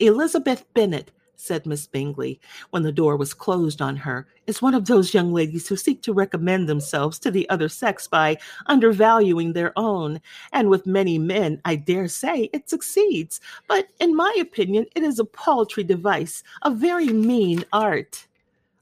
Elizabeth 0.00 0.64
Bennet 0.74 1.10
said 1.44 1.66
Miss 1.66 1.86
Bingley, 1.86 2.40
when 2.70 2.82
the 2.82 2.92
door 2.92 3.16
was 3.16 3.34
closed 3.34 3.82
on 3.82 3.96
her, 3.96 4.26
is 4.46 4.62
one 4.62 4.74
of 4.74 4.86
those 4.86 5.14
young 5.14 5.32
ladies 5.32 5.68
who 5.68 5.76
seek 5.76 6.02
to 6.02 6.12
recommend 6.12 6.68
themselves 6.68 7.18
to 7.20 7.30
the 7.30 7.48
other 7.50 7.68
sex 7.68 8.06
by 8.06 8.36
undervaluing 8.66 9.52
their 9.52 9.72
own. 9.76 10.20
And 10.52 10.68
with 10.70 10.86
many 10.86 11.18
men, 11.18 11.60
I 11.64 11.76
dare 11.76 12.08
say 12.08 12.50
it 12.52 12.68
succeeds. 12.68 13.40
But 13.68 13.88
in 14.00 14.16
my 14.16 14.34
opinion, 14.40 14.86
it 14.94 15.02
is 15.02 15.18
a 15.18 15.24
paltry 15.24 15.84
device, 15.84 16.42
a 16.62 16.70
very 16.70 17.08
mean 17.08 17.64
art. 17.72 18.26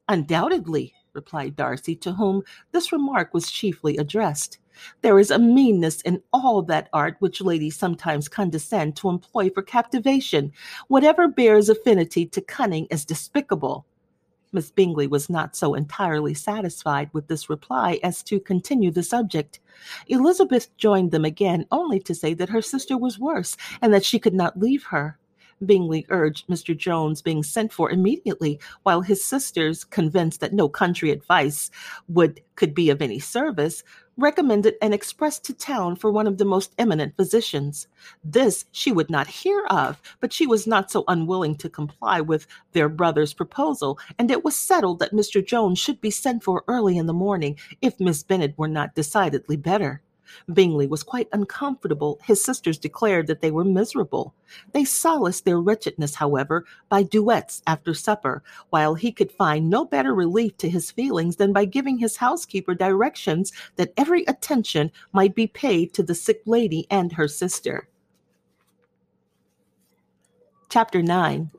Undoubtedly, 0.08 0.94
replied 1.12 1.56
Darcy, 1.56 1.94
to 1.96 2.12
whom 2.12 2.42
this 2.72 2.92
remark 2.92 3.34
was 3.34 3.50
chiefly 3.50 3.96
addressed. 3.96 4.58
There 5.02 5.18
is 5.18 5.30
a 5.30 5.38
meanness 5.38 6.00
in 6.02 6.22
all 6.32 6.62
that 6.62 6.88
art 6.92 7.16
which 7.18 7.40
ladies 7.40 7.76
sometimes 7.76 8.28
condescend 8.28 8.96
to 8.96 9.08
employ 9.08 9.50
for 9.50 9.62
captivation. 9.62 10.52
Whatever 10.88 11.28
bears 11.28 11.68
affinity 11.68 12.26
to 12.26 12.40
cunning 12.40 12.86
is 12.90 13.04
despicable. 13.04 13.86
Miss 14.52 14.70
Bingley 14.70 15.06
was 15.06 15.30
not 15.30 15.56
so 15.56 15.74
entirely 15.74 16.34
satisfied 16.34 17.08
with 17.14 17.26
this 17.26 17.48
reply 17.48 17.98
as 18.02 18.22
to 18.24 18.38
continue 18.38 18.90
the 18.90 19.02
subject. 19.02 19.60
Elizabeth 20.08 20.76
joined 20.76 21.10
them 21.10 21.24
again 21.24 21.66
only 21.70 21.98
to 22.00 22.14
say 22.14 22.34
that 22.34 22.50
her 22.50 22.60
sister 22.60 22.98
was 22.98 23.18
worse 23.18 23.56
and 23.80 23.94
that 23.94 24.04
she 24.04 24.18
could 24.18 24.34
not 24.34 24.58
leave 24.58 24.84
her. 24.84 25.18
Bingley 25.64 26.06
urged 26.10 26.48
Mr. 26.48 26.76
Jones 26.76 27.22
being 27.22 27.42
sent 27.42 27.72
for 27.72 27.90
immediately, 27.90 28.58
while 28.82 29.00
his 29.00 29.24
sisters, 29.24 29.84
convinced 29.84 30.40
that 30.40 30.52
no 30.52 30.68
country 30.68 31.10
advice 31.10 31.70
would 32.08 32.40
could 32.56 32.74
be 32.74 32.90
of 32.90 33.00
any 33.00 33.18
service, 33.18 33.82
recommended 34.16 34.74
an 34.82 34.92
express 34.92 35.38
to 35.40 35.54
town 35.54 35.96
for 35.96 36.10
one 36.10 36.26
of 36.26 36.38
the 36.38 36.44
most 36.44 36.74
eminent 36.78 37.16
physicians. 37.16 37.86
This 38.22 38.64
she 38.72 38.92
would 38.92 39.10
not 39.10 39.26
hear 39.26 39.64
of, 39.70 40.00
but 40.20 40.32
she 40.32 40.46
was 40.46 40.66
not 40.66 40.90
so 40.90 41.04
unwilling 41.08 41.56
to 41.56 41.68
comply 41.68 42.20
with 42.20 42.46
their 42.72 42.88
brother's 42.88 43.32
proposal, 43.32 43.98
and 44.18 44.30
it 44.30 44.44
was 44.44 44.56
settled 44.56 44.98
that 44.98 45.12
Mr. 45.12 45.44
Jones 45.44 45.78
should 45.78 46.00
be 46.00 46.10
sent 46.10 46.42
for 46.42 46.64
early 46.68 46.98
in 46.98 47.06
the 47.06 47.12
morning 47.12 47.58
if 47.80 47.98
Miss 47.98 48.22
Bennet 48.22 48.54
were 48.56 48.68
not 48.68 48.94
decidedly 48.94 49.56
better. 49.56 50.02
Bingley 50.52 50.86
was 50.86 51.02
quite 51.02 51.28
uncomfortable. 51.32 52.18
His 52.24 52.42
sisters 52.42 52.78
declared 52.78 53.26
that 53.26 53.40
they 53.40 53.50
were 53.50 53.64
miserable. 53.64 54.34
They 54.72 54.84
solaced 54.84 55.44
their 55.44 55.60
wretchedness, 55.60 56.14
however, 56.14 56.64
by 56.88 57.02
duets 57.02 57.62
after 57.66 57.94
supper, 57.94 58.42
while 58.70 58.94
he 58.94 59.12
could 59.12 59.32
find 59.32 59.70
no 59.70 59.84
better 59.84 60.14
relief 60.14 60.56
to 60.58 60.68
his 60.68 60.90
feelings 60.90 61.36
than 61.36 61.52
by 61.52 61.64
giving 61.64 61.98
his 61.98 62.16
housekeeper 62.16 62.74
directions 62.74 63.52
that 63.76 63.92
every 63.96 64.24
attention 64.24 64.90
might 65.12 65.34
be 65.34 65.46
paid 65.46 65.94
to 65.94 66.02
the 66.02 66.14
sick 66.14 66.42
lady 66.46 66.86
and 66.90 67.12
her 67.12 67.28
sister. 67.28 67.88
Chapter 70.68 71.02
9 71.02 71.50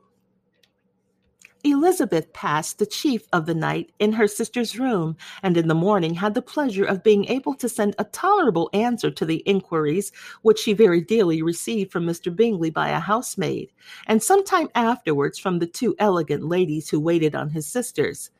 Elizabeth 1.66 2.30
passed 2.34 2.78
the 2.78 2.84
chief 2.84 3.26
of 3.32 3.46
the 3.46 3.54
night 3.54 3.90
in 3.98 4.12
her 4.12 4.28
sister's 4.28 4.78
room, 4.78 5.16
and 5.42 5.56
in 5.56 5.66
the 5.66 5.74
morning 5.74 6.12
had 6.12 6.34
the 6.34 6.42
pleasure 6.42 6.84
of 6.84 7.02
being 7.02 7.24
able 7.24 7.54
to 7.54 7.70
send 7.70 7.94
a 7.98 8.04
tolerable 8.04 8.68
answer 8.74 9.10
to 9.10 9.24
the 9.24 9.42
inquiries 9.46 10.12
which 10.42 10.58
she 10.58 10.74
very 10.74 11.00
dearly 11.00 11.40
received 11.40 11.90
from 11.90 12.04
Mr. 12.04 12.34
Bingley 12.34 12.68
by 12.68 12.90
a 12.90 13.00
housemaid, 13.00 13.72
and 14.06 14.22
some 14.22 14.44
time 14.44 14.68
afterwards 14.74 15.38
from 15.38 15.58
the 15.58 15.66
two 15.66 15.96
elegant 15.98 16.44
ladies 16.44 16.90
who 16.90 17.00
waited 17.00 17.34
on 17.34 17.48
his 17.48 17.66
sisters. 17.66 18.30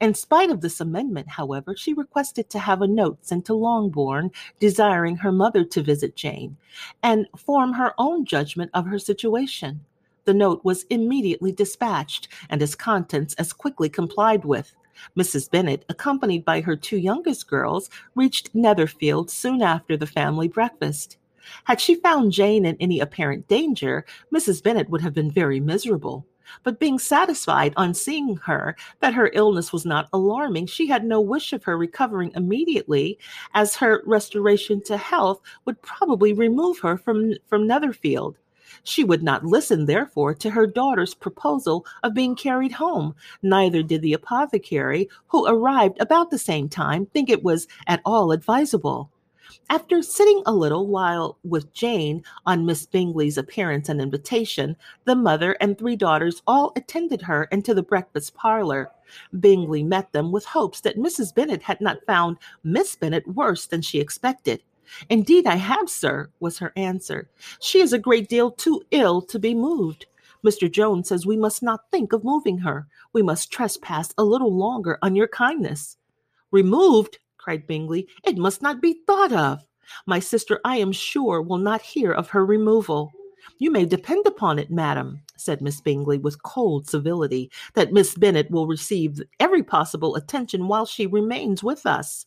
In 0.00 0.14
spite 0.14 0.50
of 0.50 0.62
this 0.62 0.80
amendment, 0.80 1.28
however, 1.28 1.76
she 1.76 1.92
requested 1.92 2.48
to 2.50 2.58
have 2.58 2.80
a 2.80 2.88
note 2.88 3.18
sent 3.26 3.44
to 3.44 3.54
Longbourn, 3.54 4.30
desiring 4.58 5.16
her 5.16 5.32
mother 5.32 5.64
to 5.64 5.82
visit 5.82 6.16
Jane 6.16 6.56
and 7.02 7.26
form 7.36 7.74
her 7.74 7.92
own 7.98 8.24
judgment 8.24 8.70
of 8.72 8.86
her 8.86 8.98
situation. 8.98 9.84
The 10.24 10.34
note 10.34 10.64
was 10.64 10.84
immediately 10.90 11.52
dispatched, 11.52 12.28
and 12.48 12.62
its 12.62 12.74
contents 12.74 13.34
as 13.34 13.52
quickly 13.52 13.88
complied 13.88 14.44
with. 14.44 14.74
Mrs. 15.16 15.50
Bennet, 15.50 15.84
accompanied 15.88 16.44
by 16.44 16.60
her 16.60 16.76
two 16.76 16.98
youngest 16.98 17.48
girls, 17.48 17.88
reached 18.14 18.54
Netherfield 18.54 19.30
soon 19.30 19.62
after 19.62 19.96
the 19.96 20.06
family 20.06 20.48
breakfast. 20.48 21.16
Had 21.64 21.80
she 21.80 21.94
found 21.94 22.32
Jane 22.32 22.66
in 22.66 22.76
any 22.80 23.00
apparent 23.00 23.48
danger, 23.48 24.04
Mrs. 24.32 24.62
Bennet 24.62 24.90
would 24.90 25.00
have 25.00 25.14
been 25.14 25.30
very 25.30 25.58
miserable. 25.58 26.26
But 26.64 26.80
being 26.80 26.98
satisfied 26.98 27.72
on 27.76 27.94
seeing 27.94 28.36
her 28.38 28.76
that 29.00 29.14
her 29.14 29.30
illness 29.34 29.72
was 29.72 29.86
not 29.86 30.08
alarming, 30.12 30.66
she 30.66 30.86
had 30.86 31.04
no 31.04 31.20
wish 31.20 31.52
of 31.52 31.64
her 31.64 31.78
recovering 31.78 32.32
immediately, 32.34 33.18
as 33.54 33.76
her 33.76 34.02
restoration 34.04 34.82
to 34.84 34.96
health 34.96 35.40
would 35.64 35.80
probably 35.82 36.32
remove 36.32 36.80
her 36.80 36.96
from, 36.96 37.34
from 37.46 37.66
Netherfield. 37.66 38.36
She 38.84 39.04
would 39.04 39.22
not 39.22 39.44
listen, 39.44 39.86
therefore, 39.86 40.34
to 40.34 40.50
her 40.50 40.66
daughter's 40.66 41.14
proposal 41.14 41.84
of 42.02 42.14
being 42.14 42.34
carried 42.34 42.72
home. 42.72 43.14
Neither 43.42 43.82
did 43.82 44.02
the 44.02 44.12
apothecary, 44.12 45.08
who 45.28 45.46
arrived 45.46 46.00
about 46.00 46.30
the 46.30 46.38
same 46.38 46.68
time, 46.68 47.06
think 47.06 47.28
it 47.28 47.42
was 47.42 47.66
at 47.86 48.00
all 48.04 48.32
advisable. 48.32 49.10
After 49.68 50.02
sitting 50.02 50.42
a 50.46 50.52
little 50.52 50.86
while 50.86 51.38
with 51.44 51.72
Jane 51.72 52.24
on 52.46 52.66
Miss 52.66 52.86
Bingley's 52.86 53.38
appearance 53.38 53.88
and 53.88 54.00
invitation, 54.00 54.76
the 55.04 55.14
mother 55.14 55.56
and 55.60 55.76
three 55.76 55.96
daughters 55.96 56.42
all 56.46 56.72
attended 56.76 57.22
her 57.22 57.44
into 57.52 57.74
the 57.74 57.82
breakfast 57.82 58.34
parlor. 58.34 58.90
Bingley 59.38 59.82
met 59.82 60.12
them 60.12 60.32
with 60.32 60.44
hopes 60.44 60.80
that 60.80 60.98
Mrs. 60.98 61.34
Bennet 61.34 61.62
had 61.62 61.80
not 61.80 62.04
found 62.06 62.38
Miss 62.64 62.96
Bennet 62.96 63.26
worse 63.28 63.66
than 63.66 63.82
she 63.82 64.00
expected. 64.00 64.62
Indeed, 65.08 65.46
I 65.46 65.56
have, 65.56 65.88
sir, 65.88 66.30
was 66.40 66.58
her 66.58 66.72
answer. 66.76 67.30
She 67.60 67.80
is 67.80 67.92
a 67.92 67.98
great 67.98 68.28
deal 68.28 68.50
too 68.50 68.82
ill 68.90 69.22
to 69.22 69.38
be 69.38 69.54
moved. 69.54 70.06
Mr. 70.44 70.70
Jones 70.70 71.08
says 71.08 71.26
we 71.26 71.36
must 71.36 71.62
not 71.62 71.90
think 71.90 72.12
of 72.12 72.24
moving 72.24 72.58
her. 72.58 72.86
We 73.12 73.22
must 73.22 73.52
trespass 73.52 74.12
a 74.16 74.24
little 74.24 74.56
longer 74.56 74.98
on 75.02 75.14
your 75.14 75.28
kindness. 75.28 75.96
Removed, 76.50 77.18
cried 77.38 77.66
Bingley. 77.66 78.08
It 78.24 78.38
must 78.38 78.62
not 78.62 78.80
be 78.80 79.00
thought 79.06 79.32
of. 79.32 79.64
My 80.06 80.18
sister, 80.18 80.60
I 80.64 80.76
am 80.76 80.92
sure, 80.92 81.42
will 81.42 81.58
not 81.58 81.82
hear 81.82 82.12
of 82.12 82.28
her 82.28 82.44
removal. 82.44 83.12
You 83.58 83.70
may 83.70 83.84
depend 83.84 84.26
upon 84.26 84.58
it, 84.58 84.70
madam, 84.70 85.20
said 85.36 85.60
Miss 85.60 85.80
Bingley 85.80 86.18
with 86.18 86.42
cold 86.42 86.88
civility, 86.88 87.50
that 87.74 87.92
Miss 87.92 88.14
Bennet 88.14 88.50
will 88.50 88.66
receive 88.66 89.20
every 89.38 89.62
possible 89.62 90.16
attention 90.16 90.68
while 90.68 90.86
she 90.86 91.06
remains 91.06 91.62
with 91.62 91.86
us. 91.86 92.26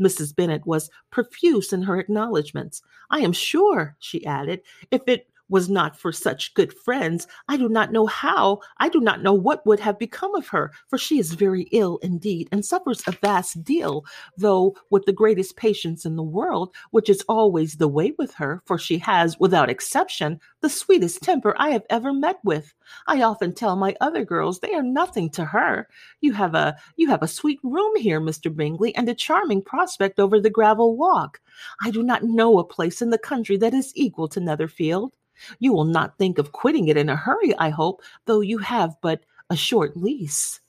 Mrs. 0.00 0.34
Bennet 0.34 0.66
was 0.66 0.90
profuse 1.10 1.72
in 1.72 1.82
her 1.82 1.98
acknowledgments. 1.98 2.82
I 3.10 3.20
am 3.20 3.32
sure, 3.32 3.96
she 3.98 4.24
added, 4.26 4.62
if 4.90 5.02
it 5.06 5.28
was 5.52 5.68
not 5.68 5.96
for 5.96 6.10
such 6.10 6.54
good 6.54 6.72
friends, 6.72 7.28
I 7.46 7.58
do 7.58 7.68
not 7.68 7.92
know 7.92 8.06
how, 8.06 8.60
I 8.78 8.88
do 8.88 9.00
not 9.00 9.22
know 9.22 9.34
what 9.34 9.64
would 9.66 9.80
have 9.80 9.98
become 9.98 10.34
of 10.34 10.48
her, 10.48 10.72
for 10.88 10.96
she 10.96 11.18
is 11.18 11.34
very 11.34 11.68
ill 11.72 11.98
indeed, 12.02 12.48
and 12.50 12.64
suffers 12.64 13.02
a 13.06 13.12
vast 13.12 13.62
deal, 13.62 14.04
though 14.36 14.74
with 14.90 15.04
the 15.04 15.12
greatest 15.12 15.56
patience 15.56 16.06
in 16.06 16.16
the 16.16 16.22
world, 16.22 16.74
which 16.90 17.10
is 17.10 17.22
always 17.28 17.76
the 17.76 17.86
way 17.86 18.14
with 18.18 18.32
her, 18.34 18.62
for 18.64 18.78
she 18.78 18.96
has, 18.98 19.38
without 19.38 19.68
exception, 19.68 20.40
the 20.62 20.70
sweetest 20.70 21.22
temper 21.22 21.54
I 21.58 21.68
have 21.68 21.84
ever 21.90 22.14
met 22.14 22.38
with. 22.42 22.72
I 23.06 23.22
often 23.22 23.54
tell 23.54 23.76
my 23.76 23.94
other 24.00 24.24
girls 24.24 24.60
they 24.60 24.72
are 24.72 24.82
nothing 24.82 25.28
to 25.30 25.44
her. 25.44 25.86
You 26.22 26.32
have 26.32 26.54
a 26.54 26.76
you 26.96 27.10
have 27.10 27.22
a 27.22 27.28
sweet 27.28 27.60
room 27.62 27.94
here, 27.96 28.20
Mr. 28.20 28.54
Bingley, 28.54 28.94
and 28.94 29.08
a 29.08 29.14
charming 29.14 29.62
prospect 29.62 30.18
over 30.18 30.40
the 30.40 30.50
gravel 30.50 30.96
walk. 30.96 31.40
I 31.82 31.90
do 31.90 32.02
not 32.02 32.22
know 32.22 32.58
a 32.58 32.64
place 32.64 33.02
in 33.02 33.10
the 33.10 33.18
country 33.18 33.58
that 33.58 33.74
is 33.74 33.92
equal 33.94 34.28
to 34.28 34.40
Netherfield. 34.40 35.14
You 35.58 35.72
will 35.72 35.84
not 35.84 36.18
think 36.18 36.38
of 36.38 36.52
quitting 36.52 36.88
it 36.88 36.96
in 36.96 37.08
a 37.08 37.16
hurry, 37.16 37.56
I 37.58 37.70
hope, 37.70 38.02
though 38.26 38.40
you 38.40 38.58
have 38.58 38.96
but 39.00 39.24
a 39.50 39.56
short 39.56 39.96
lease. 39.96 40.60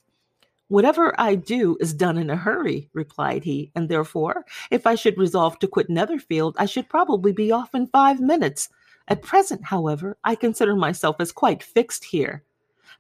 Whatever 0.67 1.13
I 1.19 1.35
do 1.35 1.77
is 1.79 1.93
done 1.93 2.17
in 2.17 2.29
a 2.29 2.35
hurry, 2.35 2.89
replied 2.93 3.43
he, 3.43 3.71
and 3.75 3.87
therefore, 3.87 4.45
if 4.71 4.87
I 4.87 4.95
should 4.95 5.17
resolve 5.17 5.59
to 5.59 5.67
quit 5.67 5.89
Netherfield, 5.89 6.55
I 6.57 6.65
should 6.65 6.89
probably 6.89 7.31
be 7.31 7.51
off 7.51 7.75
in 7.75 7.87
five 7.87 8.19
minutes. 8.19 8.69
At 9.07 9.21
present, 9.21 9.63
however, 9.65 10.17
I 10.23 10.35
consider 10.35 10.75
myself 10.75 11.17
as 11.19 11.31
quite 11.31 11.61
fixed 11.61 12.05
here. 12.05 12.43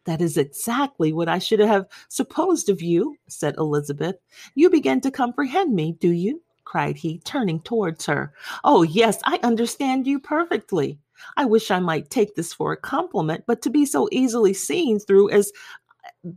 That 0.05 0.21
is 0.21 0.37
exactly 0.37 1.13
what 1.13 1.29
I 1.29 1.39
should 1.39 1.61
have 1.61 1.87
supposed 2.09 2.69
of 2.69 2.81
you, 2.81 3.15
said 3.27 3.55
Elizabeth. 3.57 4.17
You 4.53 4.69
begin 4.69 4.99
to 5.01 5.11
comprehend 5.11 5.73
me, 5.73 5.93
do 5.93 6.11
you? 6.11 6.41
Cried 6.65 6.97
he, 6.97 7.19
turning 7.19 7.59
towards 7.61 8.05
her. 8.05 8.33
Oh, 8.63 8.83
yes, 8.83 9.19
I 9.25 9.39
understand 9.43 10.07
you 10.07 10.19
perfectly. 10.19 10.99
I 11.37 11.45
wish 11.45 11.71
I 11.71 11.79
might 11.79 12.09
take 12.09 12.35
this 12.35 12.53
for 12.53 12.71
a 12.71 12.77
compliment, 12.77 13.43
but 13.47 13.61
to 13.63 13.69
be 13.69 13.85
so 13.85 14.09
easily 14.11 14.53
seen 14.53 14.99
through 14.99 15.29
as 15.29 15.51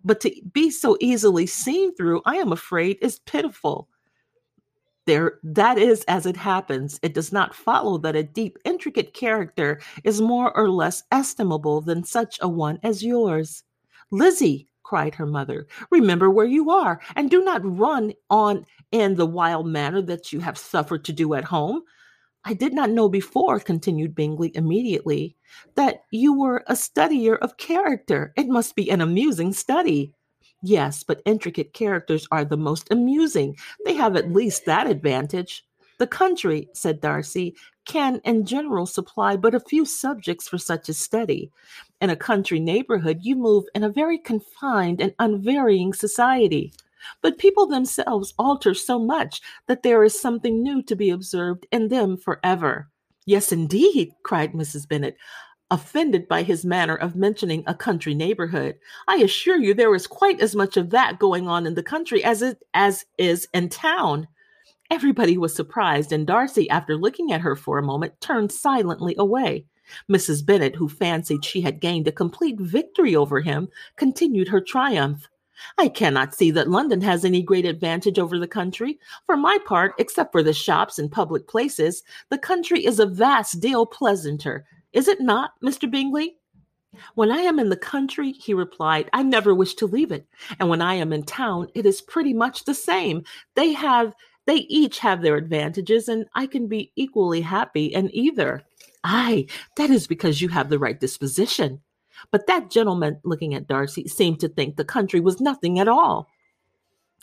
but 0.05 0.21
to 0.21 0.33
be 0.53 0.71
so 0.71 0.97
easily 1.01 1.47
seen 1.47 1.95
through, 1.95 2.23
I 2.25 2.37
am 2.37 2.53
afraid 2.53 2.99
is 3.01 3.19
pitiful. 3.21 3.89
There, 5.07 5.39
that 5.45 5.79
is 5.79 6.05
as 6.09 6.27
it 6.27 6.37
happens. 6.37 6.99
It 7.03 7.15
does 7.15 7.33
not 7.33 7.55
follow 7.55 7.97
that 7.99 8.17
a 8.17 8.25
deep, 8.25 8.59
intricate 8.65 9.15
character 9.15 9.81
is 10.03 10.21
more 10.21 10.57
or 10.57 10.69
less 10.69 11.05
estimable 11.13 11.81
than 11.81 12.03
such 12.03 12.39
a 12.41 12.49
one 12.49 12.81
as 12.83 13.05
yours. 13.05 13.63
Lizzy, 14.11 14.69
cried 14.87 15.17
her 15.17 15.27
mother, 15.27 15.67
remember 15.91 16.31
where 16.31 16.47
you 16.47 16.71
are, 16.71 17.01
and 17.17 17.29
do 17.29 17.43
not 17.43 17.61
run 17.65 18.13
on 18.31 18.65
in 18.93 19.17
the 19.17 19.27
wild 19.27 19.67
manner 19.67 20.01
that 20.01 20.33
you 20.33 20.39
have 20.39 20.57
suffered 20.57 21.05
to 21.05 21.13
do 21.13 21.35
at 21.35 21.43
home. 21.43 21.83
I 22.45 22.55
did 22.55 22.73
not 22.73 22.91
know 22.91 23.09
before, 23.09 23.59
continued 23.59 24.15
Bingley 24.15 24.53
immediately, 24.55 25.35
that 25.75 26.05
you 26.13 26.39
were 26.39 26.63
a 26.69 26.75
studier 26.75 27.37
of 27.39 27.57
character. 27.57 28.33
It 28.37 28.47
must 28.47 28.77
be 28.77 28.89
an 28.89 29.01
amusing 29.01 29.53
study. 29.53 30.13
Yes, 30.63 31.03
but 31.03 31.21
intricate 31.25 31.73
characters 31.73 32.29
are 32.31 32.45
the 32.45 32.57
most 32.57 32.87
amusing. 32.93 33.57
They 33.85 33.95
have 33.95 34.15
at 34.15 34.33
least 34.33 34.67
that 34.67 34.87
advantage. 34.87 35.65
The 35.99 36.07
country, 36.07 36.69
said 36.75 37.01
Darcy, 37.01 37.57
can 37.87 38.21
in 38.25 38.45
general 38.45 38.85
supply 38.85 39.37
but 39.37 39.55
a 39.55 39.61
few 39.61 39.85
subjects 39.85 40.47
for 40.49 40.59
such 40.59 40.89
a 40.89 40.95
study. 40.95 41.51
In 42.01 42.11
a 42.11 42.17
country 42.17 42.61
neighborhood, 42.61 43.21
you 43.23 43.37
move 43.37 43.65
in 43.75 43.83
a 43.83 43.89
very 43.89 44.19
confined 44.19 45.01
and 45.01 45.15
unvarying 45.19 45.95
society. 45.95 46.73
But 47.23 47.39
people 47.39 47.67
themselves 47.67 48.35
alter 48.39 48.75
so 48.75 48.99
much 48.99 49.41
that 49.67 49.83
there 49.83 50.05
is 50.05 50.21
something 50.21 50.63
new 50.63 50.83
to 50.83 50.97
be 50.97 51.11
observed 51.11 51.67
in 51.71 51.89
them 51.89 52.17
forever. 52.17 52.89
Yes, 53.25 53.53
indeed, 53.53 54.13
cried 54.23 54.53
Mrs. 54.53 54.89
Bennet 54.89 55.17
offended 55.71 56.29
by 56.29 56.43
his 56.43 56.65
manner 56.65 56.95
of 56.95 57.17
mentioning 57.17 57.65
a 57.67 57.75
country 57.75 58.15
neighborhood. 58.15 58.77
I 59.09 59.17
assure 59.17 59.57
you 59.57 59.75
there 59.75 59.95
is 59.95 60.07
quite 60.07 60.41
as 60.41 60.55
much 60.55 60.77
of 60.77 60.91
that 60.91 61.19
going 61.19 61.49
on 61.49 61.67
in 61.67 61.75
the 61.75 61.83
country 61.83 62.23
as 62.23 62.43
it 62.43 62.63
as 62.75 63.05
is 63.19 63.49
in 63.53 63.69
town. 63.69 64.29
Everybody 64.91 65.37
was 65.39 65.55
surprised, 65.55 66.13
and 66.13 66.27
Darcy, 66.27 66.69
after 66.71 66.97
looking 66.97 67.33
at 67.33 67.41
her 67.41 67.57
for 67.57 67.79
a 67.79 67.83
moment, 67.83 68.21
turned 68.21 68.53
silently 68.53 69.15
away. 69.19 69.67
Mrs. 70.11 70.45
Bennet, 70.45 70.77
who 70.77 70.89
fancied 70.89 71.45
she 71.45 71.61
had 71.61 71.81
gained 71.81 72.09
a 72.09 72.13
complete 72.13 72.59
victory 72.59 73.15
over 73.15 73.41
him, 73.41 73.69
continued 73.97 74.49
her 74.49 74.61
triumph. 74.61 75.29
I 75.79 75.89
cannot 75.89 76.35
see 76.35 76.51
that 76.51 76.69
London 76.69 77.01
has 77.01 77.25
any 77.25 77.43
great 77.43 77.65
advantage 77.65 78.19
over 78.19 78.39
the 78.39 78.49
country. 78.49 78.99
For 79.25 79.37
my 79.37 79.59
part, 79.65 79.95
except 79.99 80.33
for 80.33 80.43
the 80.43 80.53
shops 80.53 80.99
and 80.99 81.11
public 81.11 81.49
places, 81.49 82.03
the 82.29 82.39
country 82.39 82.85
is 82.85 82.99
a 83.01 83.07
vast 83.07 83.61
deal 83.61 83.87
pleasanter, 83.87 84.67
is 84.97 85.09
it 85.09 85.21
not, 85.21 85.51
Mr. 85.63 85.91
Bingley? 85.91 86.39
When 87.17 87.31
I 87.31 87.41
am 87.41 87.59
in 87.59 87.69
the 87.69 87.77
country, 87.77 88.33
he 88.33 88.55
replied, 88.55 89.11
I 89.13 89.23
never 89.23 89.55
wish 89.55 89.75
to 89.75 89.87
leave 89.87 90.11
it. 90.11 90.27
And 90.59 90.71
when 90.71 90.81
I 90.81 90.95
am 90.95 91.13
in 91.13 91.23
town, 91.25 91.69
it 91.75 91.85
is 91.85 92.01
pretty 92.01 92.33
much 92.33 92.65
the 92.65 92.73
same. 92.73 93.23
They 93.57 93.75
have 93.75 94.15
they 94.47 94.57
each 94.69 94.99
have 95.01 95.23
their 95.23 95.37
advantages, 95.37 96.09
and 96.09 96.27
I 96.35 96.47
can 96.47 96.69
be 96.69 96.93
equally 96.97 97.41
happy 97.41 97.87
in 97.87 98.15
either. 98.15 98.63
Ay, 99.05 99.47
that 99.77 99.91
is 99.91 100.07
because 100.07 100.41
you 100.41 100.49
have 100.49 100.71
the 100.71 100.79
right 100.79 100.99
disposition. 100.99 101.81
But 102.31 102.47
that 102.47 102.71
gentleman, 102.71 103.21
looking 103.25 103.55
at 103.55 103.69
Darcy, 103.69 104.09
seemed 104.09 104.41
to 104.41 104.49
think 104.49 104.77
the 104.77 104.85
country 104.85 105.21
was 105.21 105.41
nothing 105.41 105.79
at 105.79 105.89
all. 105.89 106.29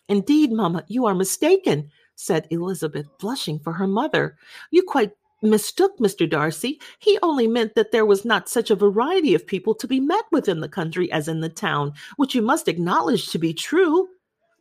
Indeed, 0.07 0.51
mamma, 0.51 0.83
you 0.87 1.05
are 1.05 1.15
mistaken, 1.15 1.89
said 2.15 2.47
Elizabeth, 2.51 3.07
blushing 3.19 3.59
for 3.59 3.73
her 3.73 3.87
mother. 3.87 4.37
You 4.69 4.83
quite 4.83 5.13
mistook 5.41 5.97
Mr. 5.99 6.29
Darcy. 6.29 6.79
He 6.99 7.19
only 7.21 7.47
meant 7.47 7.75
that 7.75 7.91
there 7.91 8.05
was 8.05 8.25
not 8.25 8.49
such 8.49 8.69
a 8.69 8.75
variety 8.75 9.33
of 9.33 9.45
people 9.45 9.75
to 9.75 9.87
be 9.87 9.99
met 9.99 10.25
with 10.31 10.47
in 10.47 10.61
the 10.61 10.69
country 10.69 11.11
as 11.11 11.27
in 11.27 11.41
the 11.41 11.49
town, 11.49 11.93
which 12.17 12.35
you 12.35 12.41
must 12.41 12.67
acknowledge 12.67 13.29
to 13.29 13.39
be 13.39 13.53
true. 13.53 14.07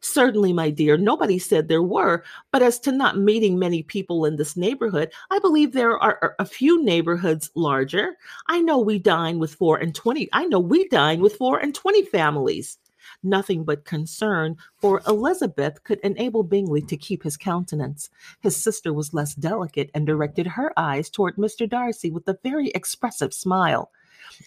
Certainly, 0.04 0.52
my 0.52 0.68
dear, 0.68 0.96
nobody 0.96 1.38
said 1.38 1.68
there 1.68 1.82
were, 1.82 2.24
but 2.50 2.60
as 2.60 2.80
to 2.80 2.90
not 2.90 3.18
meeting 3.18 3.56
many 3.56 3.84
people 3.84 4.24
in 4.24 4.34
this 4.34 4.56
neighborhood, 4.56 5.12
I 5.30 5.38
believe 5.38 5.72
there 5.72 5.96
are 5.96 6.34
a 6.40 6.44
few 6.44 6.82
neighborhoods 6.82 7.52
larger. 7.54 8.16
I 8.48 8.60
know 8.60 8.78
we 8.78 8.98
dine 8.98 9.38
with 9.38 9.54
four 9.54 9.78
and 9.78 9.94
twenty. 9.94 10.28
I 10.32 10.46
know 10.46 10.58
we 10.58 10.88
dine 10.88 11.20
with 11.20 11.36
four 11.36 11.58
and 11.58 11.72
twenty 11.72 12.02
families. 12.02 12.78
Nothing 13.22 13.62
but 13.62 13.84
concern 13.84 14.56
for 14.80 15.02
Elizabeth 15.06 15.84
could 15.84 16.00
enable 16.00 16.42
Bingley 16.42 16.82
to 16.82 16.96
keep 16.96 17.22
his 17.22 17.36
countenance. 17.36 18.10
His 18.40 18.56
sister 18.56 18.92
was 18.92 19.14
less 19.14 19.36
delicate 19.36 19.90
and 19.94 20.04
directed 20.04 20.48
her 20.48 20.72
eyes 20.76 21.10
toward 21.10 21.36
Mr. 21.36 21.68
Darcy 21.68 22.10
with 22.10 22.26
a 22.26 22.38
very 22.42 22.70
expressive 22.70 23.32
smile. 23.32 23.92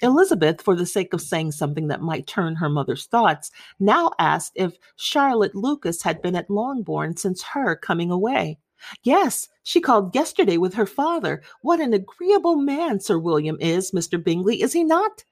Elizabeth, 0.02 0.62
for 0.62 0.76
the 0.76 0.86
sake 0.86 1.14
of 1.14 1.22
saying 1.22 1.52
something 1.52 1.88
that 1.88 2.02
might 2.02 2.28
turn 2.28 2.56
her 2.56 2.70
mother's 2.70 3.06
thoughts, 3.06 3.52
now 3.80 4.12
asked 4.20 4.54
if 4.56 4.78
Charlotte 4.96 5.56
Lucas 5.56 6.02
had 6.02 6.22
been 6.22 6.36
at 6.36 6.50
Longbourn 6.50 7.18
since 7.18 7.44
her 7.44 7.76
coming 7.76 8.12
away. 8.12 8.58
Yes, 9.04 9.48
she 9.64 9.82
called 9.82 10.14
yesterday 10.14 10.58
with 10.58 10.74
her 10.74 10.86
father. 10.86 11.42
What 11.62 11.80
an 11.80 11.94
agreeable 11.94 12.56
man 12.56 13.00
Sir 13.00 13.18
William 13.18 13.58
is, 13.60 13.92
Mr. 13.92 14.22
Bingley, 14.24 14.62
is 14.62 14.74
he 14.74 14.84
not? 14.84 15.24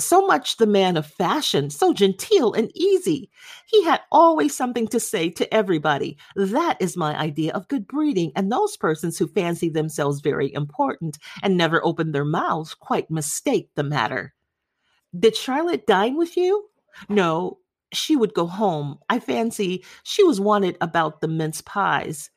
So 0.00 0.26
much 0.26 0.56
the 0.56 0.66
man 0.66 0.96
of 0.96 1.06
fashion, 1.06 1.70
so 1.70 1.92
genteel 1.92 2.52
and 2.52 2.70
easy. 2.74 3.30
He 3.66 3.84
had 3.84 4.00
always 4.10 4.56
something 4.56 4.88
to 4.88 5.00
say 5.00 5.30
to 5.30 5.52
everybody. 5.54 6.18
That 6.36 6.76
is 6.80 6.96
my 6.96 7.16
idea 7.18 7.52
of 7.52 7.68
good 7.68 7.86
breeding, 7.86 8.32
and 8.34 8.50
those 8.50 8.76
persons 8.76 9.18
who 9.18 9.28
fancy 9.28 9.68
themselves 9.68 10.20
very 10.20 10.52
important 10.52 11.18
and 11.42 11.56
never 11.56 11.84
open 11.84 12.12
their 12.12 12.24
mouths 12.24 12.74
quite 12.74 13.10
mistake 13.10 13.70
the 13.74 13.82
matter. 13.82 14.34
Did 15.18 15.36
Charlotte 15.36 15.86
dine 15.86 16.16
with 16.16 16.36
you? 16.36 16.68
No, 17.08 17.58
she 17.92 18.16
would 18.16 18.34
go 18.34 18.46
home. 18.46 18.98
I 19.08 19.18
fancy 19.18 19.84
she 20.04 20.22
was 20.24 20.40
wanted 20.40 20.76
about 20.80 21.20
the 21.20 21.28
mince 21.28 21.60
pies. 21.62 22.30